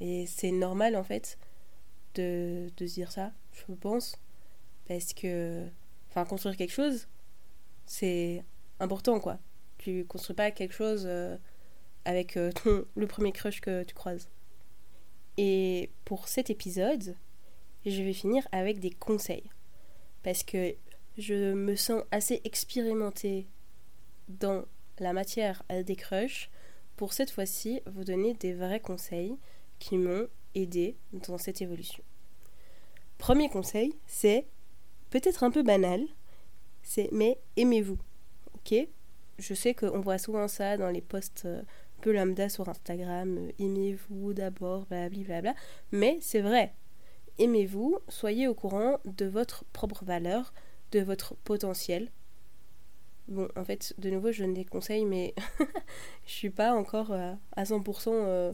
Et 0.00 0.26
c'est 0.26 0.50
normal 0.50 0.96
en 0.96 1.04
fait 1.04 1.38
de, 2.16 2.68
de 2.76 2.86
se 2.88 2.94
dire 2.94 3.12
ça, 3.12 3.30
je 3.52 3.72
pense, 3.74 4.16
parce 4.88 5.12
que, 5.12 5.68
enfin, 6.10 6.24
construire 6.24 6.56
quelque 6.56 6.72
chose, 6.72 7.06
c'est 7.86 8.42
important 8.80 9.20
quoi. 9.20 9.38
Tu 9.78 10.04
construis 10.04 10.36
pas 10.36 10.50
quelque 10.50 10.74
chose 10.74 11.04
euh, 11.06 11.36
avec 12.04 12.36
euh, 12.36 12.50
le 12.96 13.06
premier 13.06 13.32
crush 13.32 13.60
que 13.60 13.84
tu 13.84 13.94
croises. 13.94 14.28
Et 15.36 15.90
pour 16.04 16.28
cet 16.28 16.50
épisode, 16.50 17.16
je 17.86 18.02
vais 18.02 18.12
finir 18.12 18.46
avec 18.52 18.80
des 18.80 18.90
conseils. 18.90 19.50
Parce 20.22 20.42
que 20.42 20.74
je 21.16 21.52
me 21.52 21.76
sens 21.76 22.02
assez 22.10 22.40
expérimentée 22.44 23.46
dans 24.28 24.64
la 24.98 25.12
matière 25.12 25.62
des 25.84 25.96
crushs 25.96 26.50
pour 26.96 27.12
cette 27.12 27.30
fois-ci 27.30 27.80
vous 27.86 28.04
donner 28.04 28.34
des 28.34 28.52
vrais 28.52 28.80
conseils 28.80 29.36
qui 29.78 29.96
m'ont 29.96 30.26
aidé 30.54 30.96
dans 31.12 31.38
cette 31.38 31.62
évolution. 31.62 32.02
Premier 33.18 33.48
conseil, 33.48 33.94
c'est 34.06 34.46
peut-être 35.10 35.44
un 35.44 35.50
peu 35.50 35.62
banal, 35.62 36.04
c'est 36.82 37.08
mais 37.12 37.38
aimez-vous. 37.56 37.98
Ok? 38.54 38.74
Je 39.38 39.54
sais 39.54 39.74
qu'on 39.74 40.00
voit 40.00 40.18
souvent 40.18 40.48
ça 40.48 40.76
dans 40.76 40.90
les 40.90 41.00
posts 41.00 41.44
euh, 41.46 41.62
peu 42.00 42.12
lambda 42.12 42.48
sur 42.48 42.68
Instagram, 42.68 43.38
euh, 43.38 43.52
aimez-vous 43.58 44.32
d'abord, 44.32 44.86
blablabla, 44.86 45.54
mais 45.92 46.18
c'est 46.20 46.40
vrai. 46.40 46.74
Aimez-vous, 47.38 47.98
soyez 48.08 48.48
au 48.48 48.54
courant 48.54 48.98
de 49.04 49.26
votre 49.26 49.64
propre 49.72 50.04
valeur, 50.04 50.52
de 50.90 51.00
votre 51.00 51.34
potentiel, 51.36 52.10
Bon, 53.28 53.46
en 53.56 53.64
fait, 53.64 53.94
de 53.98 54.08
nouveau, 54.08 54.32
je 54.32 54.42
donne 54.42 54.54
des 54.54 54.64
conseils, 54.64 55.04
mais 55.04 55.34
je 56.26 56.32
suis 56.32 56.48
pas 56.48 56.72
encore 56.72 57.12
euh, 57.12 57.34
à 57.54 57.64
100% 57.64 58.08
euh, 58.08 58.52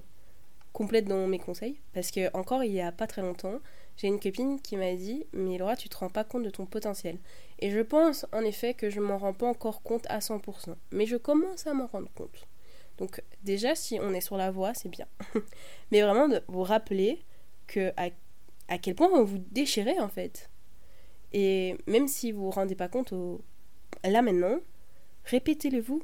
complète 0.72 1.06
dans 1.06 1.28
mes 1.28 1.38
conseils. 1.38 1.78
Parce 1.92 2.10
que, 2.10 2.36
encore 2.36 2.64
il 2.64 2.72
y 2.72 2.80
a 2.80 2.90
pas 2.90 3.06
très 3.06 3.22
longtemps, 3.22 3.60
j'ai 3.96 4.08
une 4.08 4.18
copine 4.18 4.60
qui 4.60 4.76
m'a 4.76 4.94
dit 4.94 5.24
Mais 5.32 5.58
Laura, 5.58 5.76
tu 5.76 5.88
te 5.88 5.96
rends 5.96 6.08
pas 6.08 6.24
compte 6.24 6.42
de 6.42 6.50
ton 6.50 6.66
potentiel. 6.66 7.18
Et 7.60 7.70
je 7.70 7.80
pense, 7.80 8.26
en 8.32 8.40
effet, 8.40 8.74
que 8.74 8.90
je 8.90 9.00
m'en 9.00 9.18
rends 9.18 9.32
pas 9.32 9.46
encore 9.46 9.82
compte 9.82 10.06
à 10.08 10.18
100%. 10.18 10.74
Mais 10.90 11.06
je 11.06 11.16
commence 11.16 11.66
à 11.66 11.74
m'en 11.74 11.86
rendre 11.86 12.10
compte. 12.14 12.46
Donc, 12.98 13.22
déjà, 13.42 13.74
si 13.74 13.98
on 14.00 14.12
est 14.12 14.20
sur 14.20 14.36
la 14.36 14.50
voie, 14.50 14.74
c'est 14.74 14.88
bien. 14.88 15.06
mais 15.90 16.02
vraiment, 16.02 16.28
de 16.28 16.42
vous 16.48 16.62
rappeler 16.62 17.22
que 17.66 17.92
à, 17.96 18.78
quel 18.78 18.94
point 18.94 19.22
vous 19.22 19.38
déchirez, 19.38 19.98
en 20.00 20.08
fait. 20.08 20.50
Et 21.32 21.76
même 21.86 22.08
si 22.08 22.32
vous 22.32 22.44
vous 22.44 22.50
rendez 22.50 22.74
pas 22.74 22.88
compte 22.88 23.12
au, 23.12 23.42
là 24.04 24.22
maintenant, 24.22 24.58
répétez-le 25.24 25.80
vous. 25.80 26.02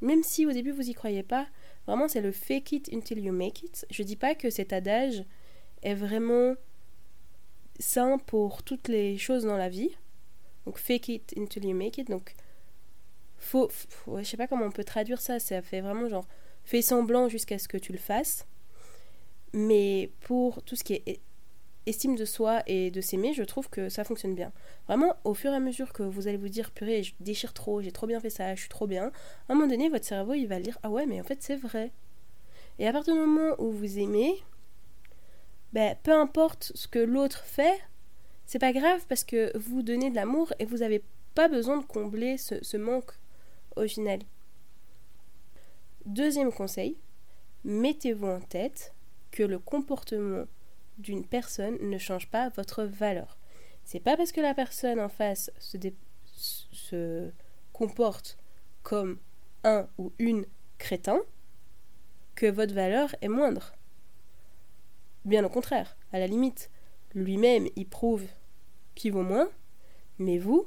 Même 0.00 0.22
si 0.22 0.44
au 0.44 0.52
début 0.52 0.72
vous 0.72 0.90
y 0.90 0.92
croyez 0.92 1.22
pas, 1.22 1.46
vraiment 1.86 2.08
c'est 2.08 2.20
le 2.20 2.32
fake 2.32 2.72
it 2.72 2.90
until 2.92 3.18
you 3.20 3.32
make 3.32 3.62
it. 3.62 3.86
Je 3.90 4.02
dis 4.02 4.16
pas 4.16 4.34
que 4.34 4.50
cet 4.50 4.72
adage 4.72 5.24
est 5.82 5.94
vraiment 5.94 6.56
sain 7.78 8.18
pour 8.18 8.62
toutes 8.62 8.88
les 8.88 9.18
choses 9.18 9.44
dans 9.44 9.56
la 9.56 9.68
vie. 9.68 9.90
Donc 10.66 10.78
fake 10.78 11.08
it 11.08 11.34
until 11.36 11.64
you 11.64 11.74
make 11.74 11.98
it. 11.98 12.08
Donc 12.08 12.34
faut, 13.36 13.70
je 14.06 14.22
sais 14.22 14.36
pas 14.36 14.46
comment 14.46 14.64
on 14.64 14.70
peut 14.70 14.84
traduire 14.84 15.20
ça. 15.20 15.38
Ça 15.38 15.62
fait 15.62 15.80
vraiment 15.80 16.08
genre 16.08 16.26
fais 16.64 16.82
semblant 16.82 17.28
jusqu'à 17.28 17.58
ce 17.58 17.68
que 17.68 17.76
tu 17.76 17.92
le 17.92 17.98
fasses. 17.98 18.46
Mais 19.52 20.10
pour 20.20 20.62
tout 20.62 20.76
ce 20.76 20.84
qui 20.84 20.94
est 20.94 21.20
estime 21.86 22.16
de 22.16 22.24
soi 22.24 22.62
et 22.66 22.90
de 22.90 23.00
s'aimer, 23.00 23.32
je 23.34 23.42
trouve 23.42 23.68
que 23.68 23.88
ça 23.88 24.04
fonctionne 24.04 24.34
bien. 24.34 24.52
Vraiment, 24.86 25.14
au 25.24 25.34
fur 25.34 25.52
et 25.52 25.56
à 25.56 25.60
mesure 25.60 25.92
que 25.92 26.02
vous 26.02 26.28
allez 26.28 26.36
vous 26.36 26.48
dire, 26.48 26.70
purée, 26.70 27.02
je 27.02 27.14
déchire 27.20 27.52
trop, 27.52 27.82
j'ai 27.82 27.92
trop 27.92 28.06
bien 28.06 28.20
fait 28.20 28.30
ça, 28.30 28.54
je 28.54 28.60
suis 28.60 28.68
trop 28.68 28.86
bien, 28.86 29.12
à 29.48 29.52
un 29.52 29.54
moment 29.54 29.68
donné, 29.68 29.88
votre 29.88 30.04
cerveau, 30.04 30.34
il 30.34 30.46
va 30.46 30.60
dire, 30.60 30.78
ah 30.82 30.90
ouais, 30.90 31.06
mais 31.06 31.20
en 31.20 31.24
fait, 31.24 31.42
c'est 31.42 31.56
vrai. 31.56 31.92
Et 32.78 32.88
à 32.88 32.92
partir 32.92 33.14
du 33.14 33.20
moment 33.20 33.54
où 33.58 33.70
vous 33.70 33.98
aimez, 33.98 34.34
ben, 35.74 35.96
peu 36.04 36.12
importe 36.12 36.70
ce 36.76 36.86
que 36.86 37.00
l'autre 37.00 37.42
fait, 37.44 37.80
c'est 38.46 38.60
pas 38.60 38.72
grave 38.72 39.04
parce 39.08 39.24
que 39.24 39.50
vous 39.58 39.82
donnez 39.82 40.08
de 40.08 40.14
l'amour 40.14 40.52
et 40.60 40.66
vous 40.66 40.78
n'avez 40.78 41.02
pas 41.34 41.48
besoin 41.48 41.78
de 41.78 41.84
combler 41.84 42.38
ce, 42.38 42.76
manque 42.76 43.10
au 43.74 43.84
final. 43.88 44.20
Deuxième 46.06 46.52
conseil, 46.52 46.96
mettez-vous 47.64 48.28
en 48.28 48.40
tête 48.40 48.94
que 49.32 49.42
le 49.42 49.58
comportement 49.58 50.44
d'une 50.98 51.26
personne 51.26 51.76
ne 51.80 51.98
change 51.98 52.30
pas 52.30 52.50
votre 52.50 52.84
valeur. 52.84 53.36
C'est 53.84 53.98
pas 53.98 54.16
parce 54.16 54.30
que 54.30 54.40
la 54.40 54.54
personne 54.54 55.00
en 55.00 55.08
face 55.08 55.50
se 55.58 57.32
comporte 57.72 58.38
comme 58.84 59.18
un 59.64 59.88
ou 59.98 60.12
une 60.20 60.46
crétin 60.78 61.20
que 62.36 62.46
votre 62.46 62.74
valeur 62.74 63.16
est 63.22 63.28
moindre. 63.28 63.74
Bien 65.24 65.44
au 65.44 65.48
contraire, 65.48 65.96
à 66.12 66.18
la 66.18 66.26
limite, 66.26 66.70
lui-même, 67.14 67.68
il 67.76 67.88
prouve 67.88 68.26
qu'il 68.94 69.12
vaut 69.12 69.22
moins, 69.22 69.48
mais 70.18 70.38
vous, 70.38 70.66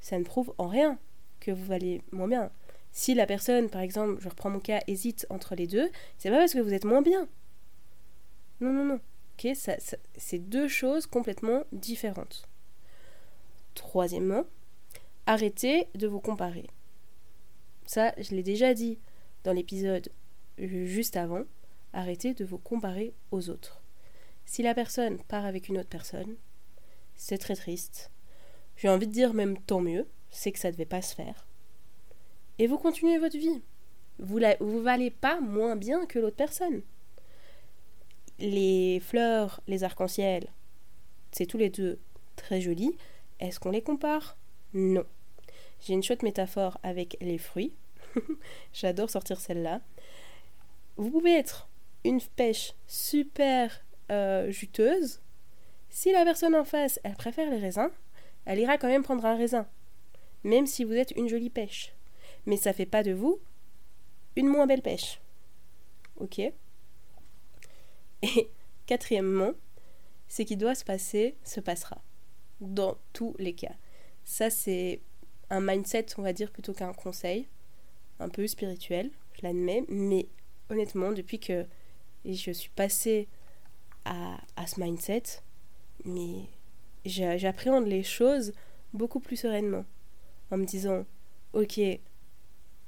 ça 0.00 0.18
ne 0.18 0.24
prouve 0.24 0.52
en 0.58 0.66
rien 0.66 0.98
que 1.38 1.50
vous 1.50 1.64
valez 1.64 2.02
moins 2.12 2.28
bien. 2.28 2.50
Si 2.92 3.14
la 3.14 3.26
personne, 3.26 3.70
par 3.70 3.80
exemple, 3.80 4.20
je 4.20 4.28
reprends 4.28 4.50
mon 4.50 4.60
cas, 4.60 4.80
hésite 4.86 5.26
entre 5.30 5.54
les 5.54 5.66
deux, 5.66 5.90
c'est 6.18 6.30
pas 6.30 6.38
parce 6.38 6.54
que 6.54 6.58
vous 6.58 6.74
êtes 6.74 6.84
moins 6.84 7.02
bien. 7.02 7.28
Non, 8.60 8.72
non, 8.72 8.84
non. 8.84 9.00
Ça, 9.54 9.76
c'est 10.18 10.38
deux 10.38 10.68
choses 10.68 11.06
complètement 11.06 11.64
différentes. 11.72 12.46
Troisièmement, 13.74 14.44
arrêtez 15.24 15.88
de 15.94 16.06
vous 16.06 16.20
comparer. 16.20 16.66
Ça, 17.86 18.12
je 18.18 18.34
l'ai 18.34 18.42
déjà 18.42 18.74
dit 18.74 18.98
dans 19.44 19.54
l'épisode 19.54 20.10
juste 20.58 21.16
avant. 21.16 21.44
Arrêtez 21.92 22.34
de 22.34 22.44
vous 22.44 22.58
comparer 22.58 23.14
aux 23.30 23.50
autres. 23.50 23.82
Si 24.46 24.62
la 24.62 24.74
personne 24.74 25.18
part 25.24 25.44
avec 25.44 25.68
une 25.68 25.78
autre 25.78 25.88
personne, 25.88 26.36
c'est 27.16 27.38
très 27.38 27.56
triste. 27.56 28.10
J'ai 28.76 28.88
envie 28.88 29.06
de 29.06 29.12
dire 29.12 29.34
même 29.34 29.58
tant 29.58 29.80
mieux, 29.80 30.06
c'est 30.30 30.52
que 30.52 30.58
ça 30.58 30.68
ne 30.68 30.72
devait 30.72 30.84
pas 30.84 31.02
se 31.02 31.14
faire. 31.14 31.46
Et 32.58 32.66
vous 32.66 32.78
continuez 32.78 33.18
votre 33.18 33.38
vie. 33.38 33.62
Vous 34.18 34.38
ne 34.38 34.80
valez 34.80 35.10
pas 35.10 35.40
moins 35.40 35.76
bien 35.76 36.06
que 36.06 36.18
l'autre 36.18 36.36
personne. 36.36 36.82
Les 38.38 39.00
fleurs, 39.00 39.60
les 39.66 39.84
arcs-en-ciel, 39.84 40.48
c'est 41.32 41.46
tous 41.46 41.58
les 41.58 41.70
deux 41.70 41.98
très 42.36 42.60
jolis. 42.60 42.96
Est-ce 43.38 43.60
qu'on 43.60 43.70
les 43.70 43.82
compare? 43.82 44.36
Non. 44.74 45.04
J'ai 45.80 45.94
une 45.94 46.02
chouette 46.02 46.22
métaphore 46.22 46.78
avec 46.82 47.16
les 47.20 47.38
fruits. 47.38 47.72
J'adore 48.72 49.08
sortir 49.08 49.40
celle-là. 49.40 49.80
Vous 50.96 51.10
pouvez 51.10 51.32
être 51.32 51.69
une 52.04 52.20
pêche 52.20 52.74
super 52.86 53.84
euh, 54.10 54.50
juteuse. 54.50 55.20
Si 55.88 56.12
la 56.12 56.24
personne 56.24 56.54
en 56.54 56.64
face, 56.64 57.00
elle 57.04 57.16
préfère 57.16 57.50
les 57.50 57.58
raisins, 57.58 57.90
elle 58.44 58.58
ira 58.58 58.78
quand 58.78 58.88
même 58.88 59.02
prendre 59.02 59.24
un 59.24 59.36
raisin, 59.36 59.66
même 60.44 60.66
si 60.66 60.84
vous 60.84 60.94
êtes 60.94 61.12
une 61.12 61.28
jolie 61.28 61.50
pêche. 61.50 61.94
Mais 62.46 62.56
ça 62.56 62.72
fait 62.72 62.86
pas 62.86 63.02
de 63.02 63.12
vous 63.12 63.40
une 64.36 64.48
moins 64.48 64.66
belle 64.66 64.82
pêche. 64.82 65.20
Ok 66.16 66.38
Et 66.38 66.54
quatrièmement, 68.86 69.52
ce 70.28 70.42
qui 70.42 70.56
doit 70.56 70.74
se 70.74 70.84
passer 70.84 71.36
se 71.44 71.60
passera. 71.60 72.02
Dans 72.60 72.98
tous 73.12 73.34
les 73.38 73.54
cas. 73.54 73.74
Ça, 74.24 74.50
c'est 74.50 75.00
un 75.48 75.60
mindset, 75.60 76.06
on 76.18 76.22
va 76.22 76.32
dire, 76.32 76.50
plutôt 76.50 76.72
qu'un 76.72 76.92
conseil. 76.92 77.48
Un 78.18 78.28
peu 78.28 78.46
spirituel, 78.46 79.10
je 79.32 79.42
l'admets. 79.42 79.84
Mais 79.88 80.28
honnêtement, 80.68 81.12
depuis 81.12 81.40
que 81.40 81.66
je 82.24 82.50
suis 82.50 82.70
passée 82.70 83.28
à, 84.04 84.38
ce 84.66 84.80
mindset, 84.80 85.22
mais 86.04 86.46
j'appréhende 87.04 87.86
les 87.86 88.02
choses 88.02 88.52
beaucoup 88.92 89.20
plus 89.20 89.36
sereinement. 89.36 89.84
En 90.50 90.56
me 90.56 90.64
disant, 90.64 91.04
ok, 91.52 91.80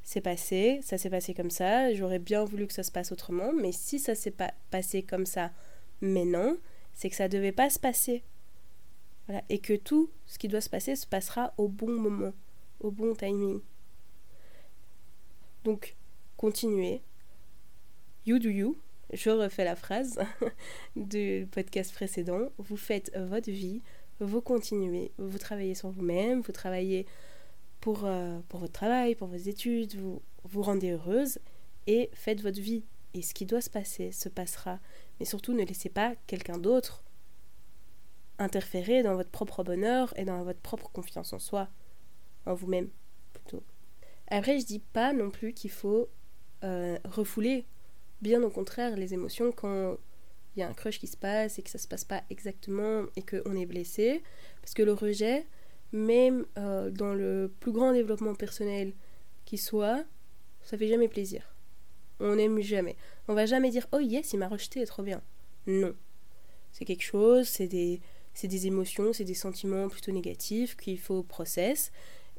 c'est 0.02 0.20
passé, 0.20 0.80
ça 0.82 0.98
s'est 0.98 1.10
passé 1.10 1.32
comme 1.32 1.50
ça, 1.50 1.94
j'aurais 1.94 2.18
bien 2.18 2.44
voulu 2.44 2.66
que 2.66 2.72
ça 2.72 2.82
se 2.82 2.90
passe 2.90 3.12
autrement, 3.12 3.52
mais 3.52 3.72
si 3.72 3.98
ça 3.98 4.14
s'est 4.14 4.32
pas 4.32 4.52
passé 4.70 5.02
comme 5.02 5.26
ça, 5.26 5.52
mais 6.00 6.24
non, 6.24 6.58
c'est 6.94 7.08
que 7.08 7.16
ça 7.16 7.28
devait 7.28 7.52
pas 7.52 7.70
se 7.70 7.78
passer. 7.78 8.22
Et 9.48 9.60
que 9.60 9.74
tout 9.74 10.10
ce 10.26 10.38
qui 10.38 10.48
doit 10.48 10.60
se 10.60 10.68
passer 10.68 10.96
se 10.96 11.06
passera 11.06 11.54
au 11.56 11.68
bon 11.68 11.92
moment, 11.92 12.32
au 12.80 12.90
bon 12.90 13.14
timing. 13.14 13.60
Donc, 15.64 15.94
continuez. 16.36 17.02
You 18.26 18.38
do 18.38 18.50
you, 18.50 18.76
je 19.12 19.30
refais 19.30 19.64
la 19.64 19.76
phrase 19.76 20.18
du 20.96 21.48
podcast 21.50 21.92
précédent. 21.92 22.48
Vous 22.58 22.76
faites 22.76 23.16
votre 23.16 23.50
vie, 23.50 23.82
vous 24.20 24.40
continuez, 24.40 25.12
vous 25.18 25.38
travaillez 25.38 25.74
sur 25.74 25.90
vous-même, 25.90 26.40
vous 26.40 26.52
travaillez 26.52 27.06
pour, 27.80 28.04
euh, 28.04 28.38
pour 28.48 28.60
votre 28.60 28.72
travail, 28.72 29.14
pour 29.14 29.28
vos 29.28 29.36
études, 29.36 29.96
vous 29.96 30.22
vous 30.44 30.62
rendez 30.62 30.92
heureuse 30.92 31.38
et 31.86 32.10
faites 32.14 32.40
votre 32.40 32.60
vie. 32.60 32.84
Et 33.14 33.22
ce 33.22 33.34
qui 33.34 33.44
doit 33.44 33.60
se 33.60 33.68
passer 33.68 34.12
se 34.12 34.28
passera. 34.28 34.78
Mais 35.20 35.26
surtout, 35.26 35.52
ne 35.52 35.64
laissez 35.64 35.90
pas 35.90 36.14
quelqu'un 36.26 36.58
d'autre 36.58 37.04
interférer 38.38 39.02
dans 39.02 39.14
votre 39.14 39.30
propre 39.30 39.62
bonheur 39.62 40.12
et 40.16 40.24
dans 40.24 40.42
votre 40.42 40.60
propre 40.60 40.90
confiance 40.90 41.32
en 41.32 41.38
soi, 41.38 41.68
en 42.46 42.54
vous-même 42.54 42.88
plutôt. 43.32 43.62
Après, 44.28 44.58
je 44.58 44.64
dis 44.64 44.78
pas 44.78 45.12
non 45.12 45.30
plus 45.30 45.52
qu'il 45.52 45.70
faut 45.70 46.08
euh, 46.64 46.98
refouler 47.04 47.66
Bien 48.22 48.40
au 48.44 48.50
contraire, 48.50 48.96
les 48.96 49.14
émotions, 49.14 49.50
quand 49.50 49.98
il 50.54 50.60
y 50.60 50.62
a 50.62 50.68
un 50.68 50.74
crush 50.74 51.00
qui 51.00 51.08
se 51.08 51.16
passe 51.16 51.58
et 51.58 51.62
que 51.62 51.70
ça 51.70 51.78
se 51.78 51.88
passe 51.88 52.04
pas 52.04 52.22
exactement 52.30 53.04
et 53.16 53.22
qu'on 53.22 53.56
est 53.56 53.66
blessé, 53.66 54.22
parce 54.60 54.74
que 54.74 54.82
le 54.82 54.92
rejet, 54.92 55.44
même 55.90 56.46
euh, 56.56 56.90
dans 56.90 57.14
le 57.14 57.52
plus 57.58 57.72
grand 57.72 57.92
développement 57.92 58.36
personnel 58.36 58.92
qui 59.44 59.58
soit, 59.58 60.04
ça 60.62 60.78
fait 60.78 60.86
jamais 60.86 61.08
plaisir. 61.08 61.52
On 62.20 62.36
n'aime 62.36 62.60
jamais. 62.60 62.96
On 63.26 63.34
va 63.34 63.44
jamais 63.44 63.70
dire 63.70 63.88
oh 63.90 63.98
yes, 63.98 64.32
il 64.32 64.38
m'a 64.38 64.48
rejeté, 64.48 64.84
trop 64.86 65.02
bien. 65.02 65.20
Non. 65.66 65.94
C'est 66.70 66.84
quelque 66.84 67.02
chose, 67.02 67.48
c'est 67.48 67.66
des, 67.66 68.00
c'est 68.34 68.46
des 68.46 68.68
émotions, 68.68 69.12
c'est 69.12 69.24
des 69.24 69.34
sentiments 69.34 69.88
plutôt 69.88 70.12
négatifs 70.12 70.76
qu'il 70.76 71.00
faut 71.00 71.24
process. 71.24 71.90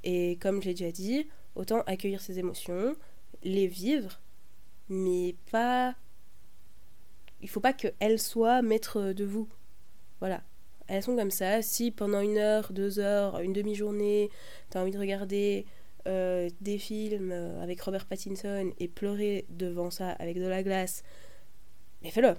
Et 0.05 0.37
comme 0.41 0.61
je 0.61 0.69
l'ai 0.69 0.73
déjà 0.75 0.93
dit, 0.93 1.27
autant 1.55 1.81
accueillir 1.81 2.21
ces 2.21 2.39
émotions, 2.39 2.95
les 3.43 3.67
vivre 3.67 4.21
mais 4.89 5.35
pas. 5.51 5.95
Il 7.41 7.49
faut 7.49 7.59
pas 7.59 7.73
qu'elles 7.73 8.19
soient 8.19 8.61
maîtres 8.61 9.13
de 9.13 9.25
vous. 9.25 9.49
Voilà. 10.19 10.41
Elles 10.87 11.03
sont 11.03 11.15
comme 11.15 11.31
ça. 11.31 11.61
Si 11.61 11.91
pendant 11.91 12.21
une 12.21 12.37
heure, 12.37 12.71
deux 12.73 12.99
heures, 12.99 13.39
une 13.39 13.53
demi-journée, 13.53 14.29
t'as 14.69 14.81
envie 14.81 14.91
de 14.91 14.99
regarder 14.99 15.65
euh, 16.05 16.49
des 16.59 16.77
films 16.77 17.31
euh, 17.31 17.63
avec 17.63 17.81
Robert 17.81 18.05
Pattinson 18.05 18.73
et 18.77 18.89
pleurer 18.89 19.45
devant 19.47 19.89
ça 19.89 20.09
avec 20.11 20.37
de 20.37 20.45
la 20.45 20.61
glace, 20.61 21.01
mais 22.01 22.11
fais-le. 22.11 22.35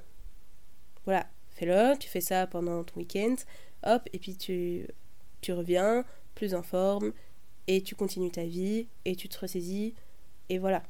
Voilà, 1.07 1.26
fais-le, 1.48 1.96
tu 1.98 2.11
fais 2.11 2.20
ça 2.20 2.46
pendant 2.46 2.85
ton 2.85 3.00
week-end, 3.00 3.37
hop, 3.85 4.02
et 4.12 4.18
puis 4.18 4.37
tu, 4.37 4.87
tu 5.40 5.52
reviens 5.54 6.04
plus 6.35 6.54
en 6.54 6.62
forme, 6.62 7.14
et 7.66 7.83
tu 7.83 7.94
continues 7.94 8.30
ta 8.30 8.44
vie, 8.44 8.87
et 9.07 9.16
tu 9.16 9.30
te 9.30 9.38
ressaisis, 9.38 9.94
et 10.50 10.59
voilà 10.59 10.83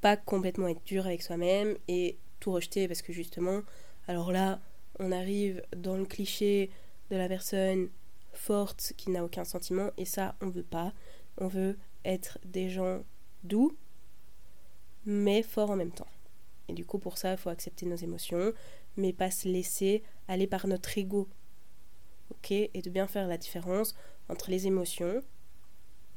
pas 0.00 0.16
complètement 0.16 0.68
être 0.68 0.84
dur 0.84 1.06
avec 1.06 1.22
soi-même 1.22 1.76
et 1.88 2.18
tout 2.40 2.52
rejeter 2.52 2.86
parce 2.88 3.02
que 3.02 3.12
justement, 3.12 3.62
alors 4.06 4.32
là, 4.32 4.60
on 4.98 5.12
arrive 5.12 5.62
dans 5.76 5.96
le 5.96 6.06
cliché 6.06 6.70
de 7.10 7.16
la 7.16 7.28
personne 7.28 7.88
forte 8.32 8.92
qui 8.96 9.10
n'a 9.10 9.24
aucun 9.24 9.44
sentiment 9.44 9.90
et 9.96 10.04
ça, 10.04 10.34
on 10.40 10.48
veut 10.48 10.62
pas. 10.62 10.92
On 11.38 11.48
veut 11.48 11.76
être 12.04 12.38
des 12.44 12.68
gens 12.68 13.02
doux, 13.44 13.76
mais 15.04 15.42
forts 15.42 15.70
en 15.70 15.76
même 15.76 15.92
temps. 15.92 16.06
Et 16.68 16.72
du 16.72 16.84
coup, 16.84 16.98
pour 16.98 17.18
ça, 17.18 17.32
il 17.32 17.38
faut 17.38 17.50
accepter 17.50 17.86
nos 17.86 17.96
émotions, 17.96 18.52
mais 18.96 19.12
pas 19.12 19.30
se 19.30 19.48
laisser 19.48 20.02
aller 20.26 20.46
par 20.46 20.66
notre 20.66 20.96
ego. 20.98 21.28
Ok? 22.30 22.50
Et 22.50 22.82
de 22.82 22.90
bien 22.90 23.06
faire 23.06 23.26
la 23.26 23.38
différence 23.38 23.94
entre 24.28 24.50
les 24.50 24.66
émotions 24.66 25.22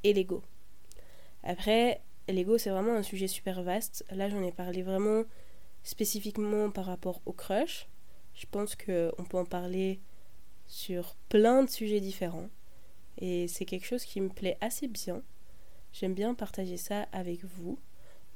et 0.03 0.13
l'ego. 0.13 0.43
Après, 1.43 2.01
l'ego, 2.31 2.57
c'est 2.57 2.69
vraiment 2.69 2.95
un 2.95 3.03
sujet 3.03 3.27
super 3.27 3.63
vaste. 3.63 4.05
Là, 4.11 4.29
j'en 4.29 4.43
ai 4.43 4.51
parlé 4.51 4.83
vraiment 4.83 5.23
spécifiquement 5.83 6.69
par 6.69 6.85
rapport 6.85 7.21
au 7.25 7.33
crush. 7.33 7.87
Je 8.33 8.45
pense 8.49 8.75
qu'on 8.75 9.23
peut 9.29 9.37
en 9.37 9.45
parler 9.45 9.99
sur 10.67 11.15
plein 11.29 11.63
de 11.63 11.69
sujets 11.69 11.99
différents. 11.99 12.49
Et 13.19 13.47
c'est 13.47 13.65
quelque 13.65 13.85
chose 13.85 14.05
qui 14.05 14.21
me 14.21 14.29
plaît 14.29 14.57
assez 14.61 14.87
bien. 14.87 15.21
J'aime 15.93 16.13
bien 16.13 16.33
partager 16.33 16.77
ça 16.77 17.07
avec 17.11 17.43
vous. 17.43 17.77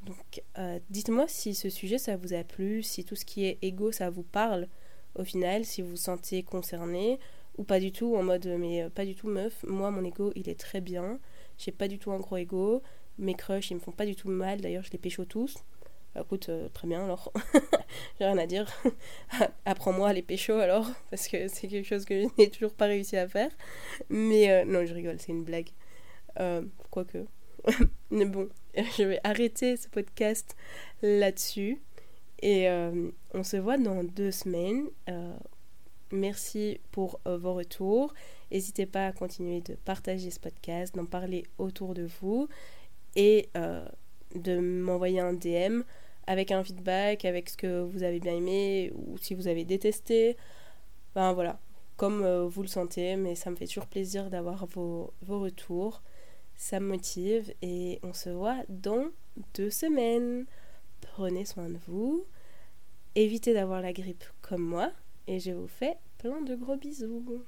Donc, 0.06 0.44
euh, 0.58 0.80
dites-moi 0.90 1.28
si 1.28 1.56
ce 1.56 1.70
sujet, 1.70 1.98
ça 1.98 2.18
vous 2.18 2.34
a 2.34 2.44
plu, 2.44 2.84
si 2.84 3.06
tout 3.06 3.16
ce 3.16 3.26
qui 3.26 3.46
est 3.46 3.58
ego, 3.62 3.92
ça 3.92 4.10
vous 4.10 4.24
parle 4.24 4.68
au 5.16 5.24
final, 5.24 5.66
si 5.66 5.82
vous 5.82 5.92
vous 5.92 5.96
sentez 5.96 6.44
concerné 6.44 7.20
ou 7.58 7.64
pas 7.64 7.80
du 7.80 7.92
tout, 7.92 8.16
en 8.16 8.24
mode, 8.24 8.46
mais 8.60 8.84
euh, 8.84 8.90
pas 8.90 9.06
du 9.06 9.16
tout 9.16 9.30
meuf. 9.30 9.64
Moi, 9.64 9.90
mon 9.90 10.04
ego, 10.04 10.32
il 10.36 10.50
est 10.50 10.60
très 10.60 10.82
bien. 10.82 11.20
J'ai 11.58 11.72
pas 11.72 11.88
du 11.88 11.98
tout 11.98 12.12
un 12.12 12.20
gros 12.20 12.38
ego. 12.38 12.84
Mes 13.18 13.34
crushs, 13.34 13.72
ils 13.72 13.76
me 13.76 13.80
font 13.80 13.92
pas 13.92 14.06
du 14.06 14.16
tout 14.16 14.30
mal. 14.30 14.62
D'ailleurs, 14.62 14.84
je 14.84 14.92
les 14.92 14.98
pécho 14.98 15.26
tous. 15.26 15.56
Bah, 16.16 16.22
écoute, 16.24 16.48
euh, 16.48 16.70
très 16.70 16.88
bien 16.88 17.04
alors. 17.04 17.32
J'ai 18.20 18.26
rien 18.26 18.38
à 18.38 18.46
dire. 18.46 18.72
Apprends-moi 19.66 20.10
à 20.10 20.14
les 20.14 20.22
pécho 20.22 20.54
alors, 20.54 20.90
parce 21.10 21.28
que 21.28 21.48
c'est 21.50 21.68
quelque 21.68 21.86
chose 21.86 22.06
que 22.06 22.22
je 22.22 22.28
n'ai 22.38 22.50
toujours 22.50 22.74
pas 22.74 22.86
réussi 22.86 23.18
à 23.18 23.28
faire. 23.28 23.52
Mais 24.10 24.50
euh, 24.50 24.66
non, 24.66 24.86
je 24.86 24.94
rigole, 24.94 25.18
c'est 25.20 25.34
une 25.34 25.44
blague. 25.44 25.70
Euh, 26.40 26.62
quoique. 26.90 27.26
Mais 28.12 28.26
bon, 28.26 28.48
je 28.76 29.04
vais 29.04 29.20
arrêter 29.24 29.76
ce 29.76 29.90
podcast 29.90 30.56
là-dessus. 31.02 31.82
Et 32.42 32.70
on 33.34 33.44
se 33.44 33.58
voit 33.58 33.78
dans 33.78 34.04
deux 34.04 34.30
semaines 34.30 34.88
Merci 36.12 36.80
pour 36.92 37.20
vos 37.26 37.56
retours. 37.56 38.14
N'hésitez 38.52 38.86
pas 38.86 39.08
à 39.08 39.12
continuer 39.12 39.62
de 39.62 39.74
partager 39.74 40.30
ce 40.30 40.40
podcast, 40.40 40.94
d'en 40.96 41.06
parler 41.06 41.46
autour 41.58 41.96
de 41.96 42.08
vous 42.22 42.48
et 43.16 43.50
euh, 43.56 43.86
de 44.36 44.60
m'envoyer 44.60 45.20
un 45.20 45.34
DM 45.34 45.82
avec 46.28 46.52
un 46.52 46.64
feedback, 46.64 47.26
avec 47.26 47.50
ce 47.50 47.58
que 47.58 47.82
vous 47.82 48.04
avez 48.04 48.20
bien 48.20 48.36
aimé 48.36 48.92
ou 48.96 49.18
si 49.18 49.36
vous 49.36 49.48
avez 49.48 49.64
détesté. 49.64 50.38
Ben 51.14 51.34
voilà, 51.34 51.60
comme 51.98 52.24
euh, 52.24 52.48
vous 52.48 52.62
le 52.62 52.68
sentez, 52.68 53.16
mais 53.16 53.36
ça 53.36 53.50
me 53.50 53.56
fait 53.56 53.68
toujours 53.68 53.88
plaisir 53.88 54.30
d'avoir 54.30 54.66
vos, 54.66 55.14
vos 55.22 55.40
retours. 55.40 56.02
Ça 56.56 56.80
me 56.80 56.88
motive 56.88 57.54
et 57.62 58.00
on 58.04 58.14
se 58.14 58.30
voit 58.30 58.64
dans 58.70 59.08
deux 59.54 59.70
semaines. 59.70 60.46
Prenez 61.02 61.46
soin 61.46 61.70
de 61.70 61.78
vous. 61.88 62.26
Évitez 63.16 63.54
d'avoir 63.54 63.82
la 63.82 63.94
grippe 63.94 64.24
comme 64.42 64.64
moi 64.64 64.92
et 65.28 65.40
je 65.40 65.52
vous 65.52 65.68
fais 65.68 65.98
plein 66.18 66.42
de 66.42 66.56
gros 66.56 66.78
bisous. 66.78 67.44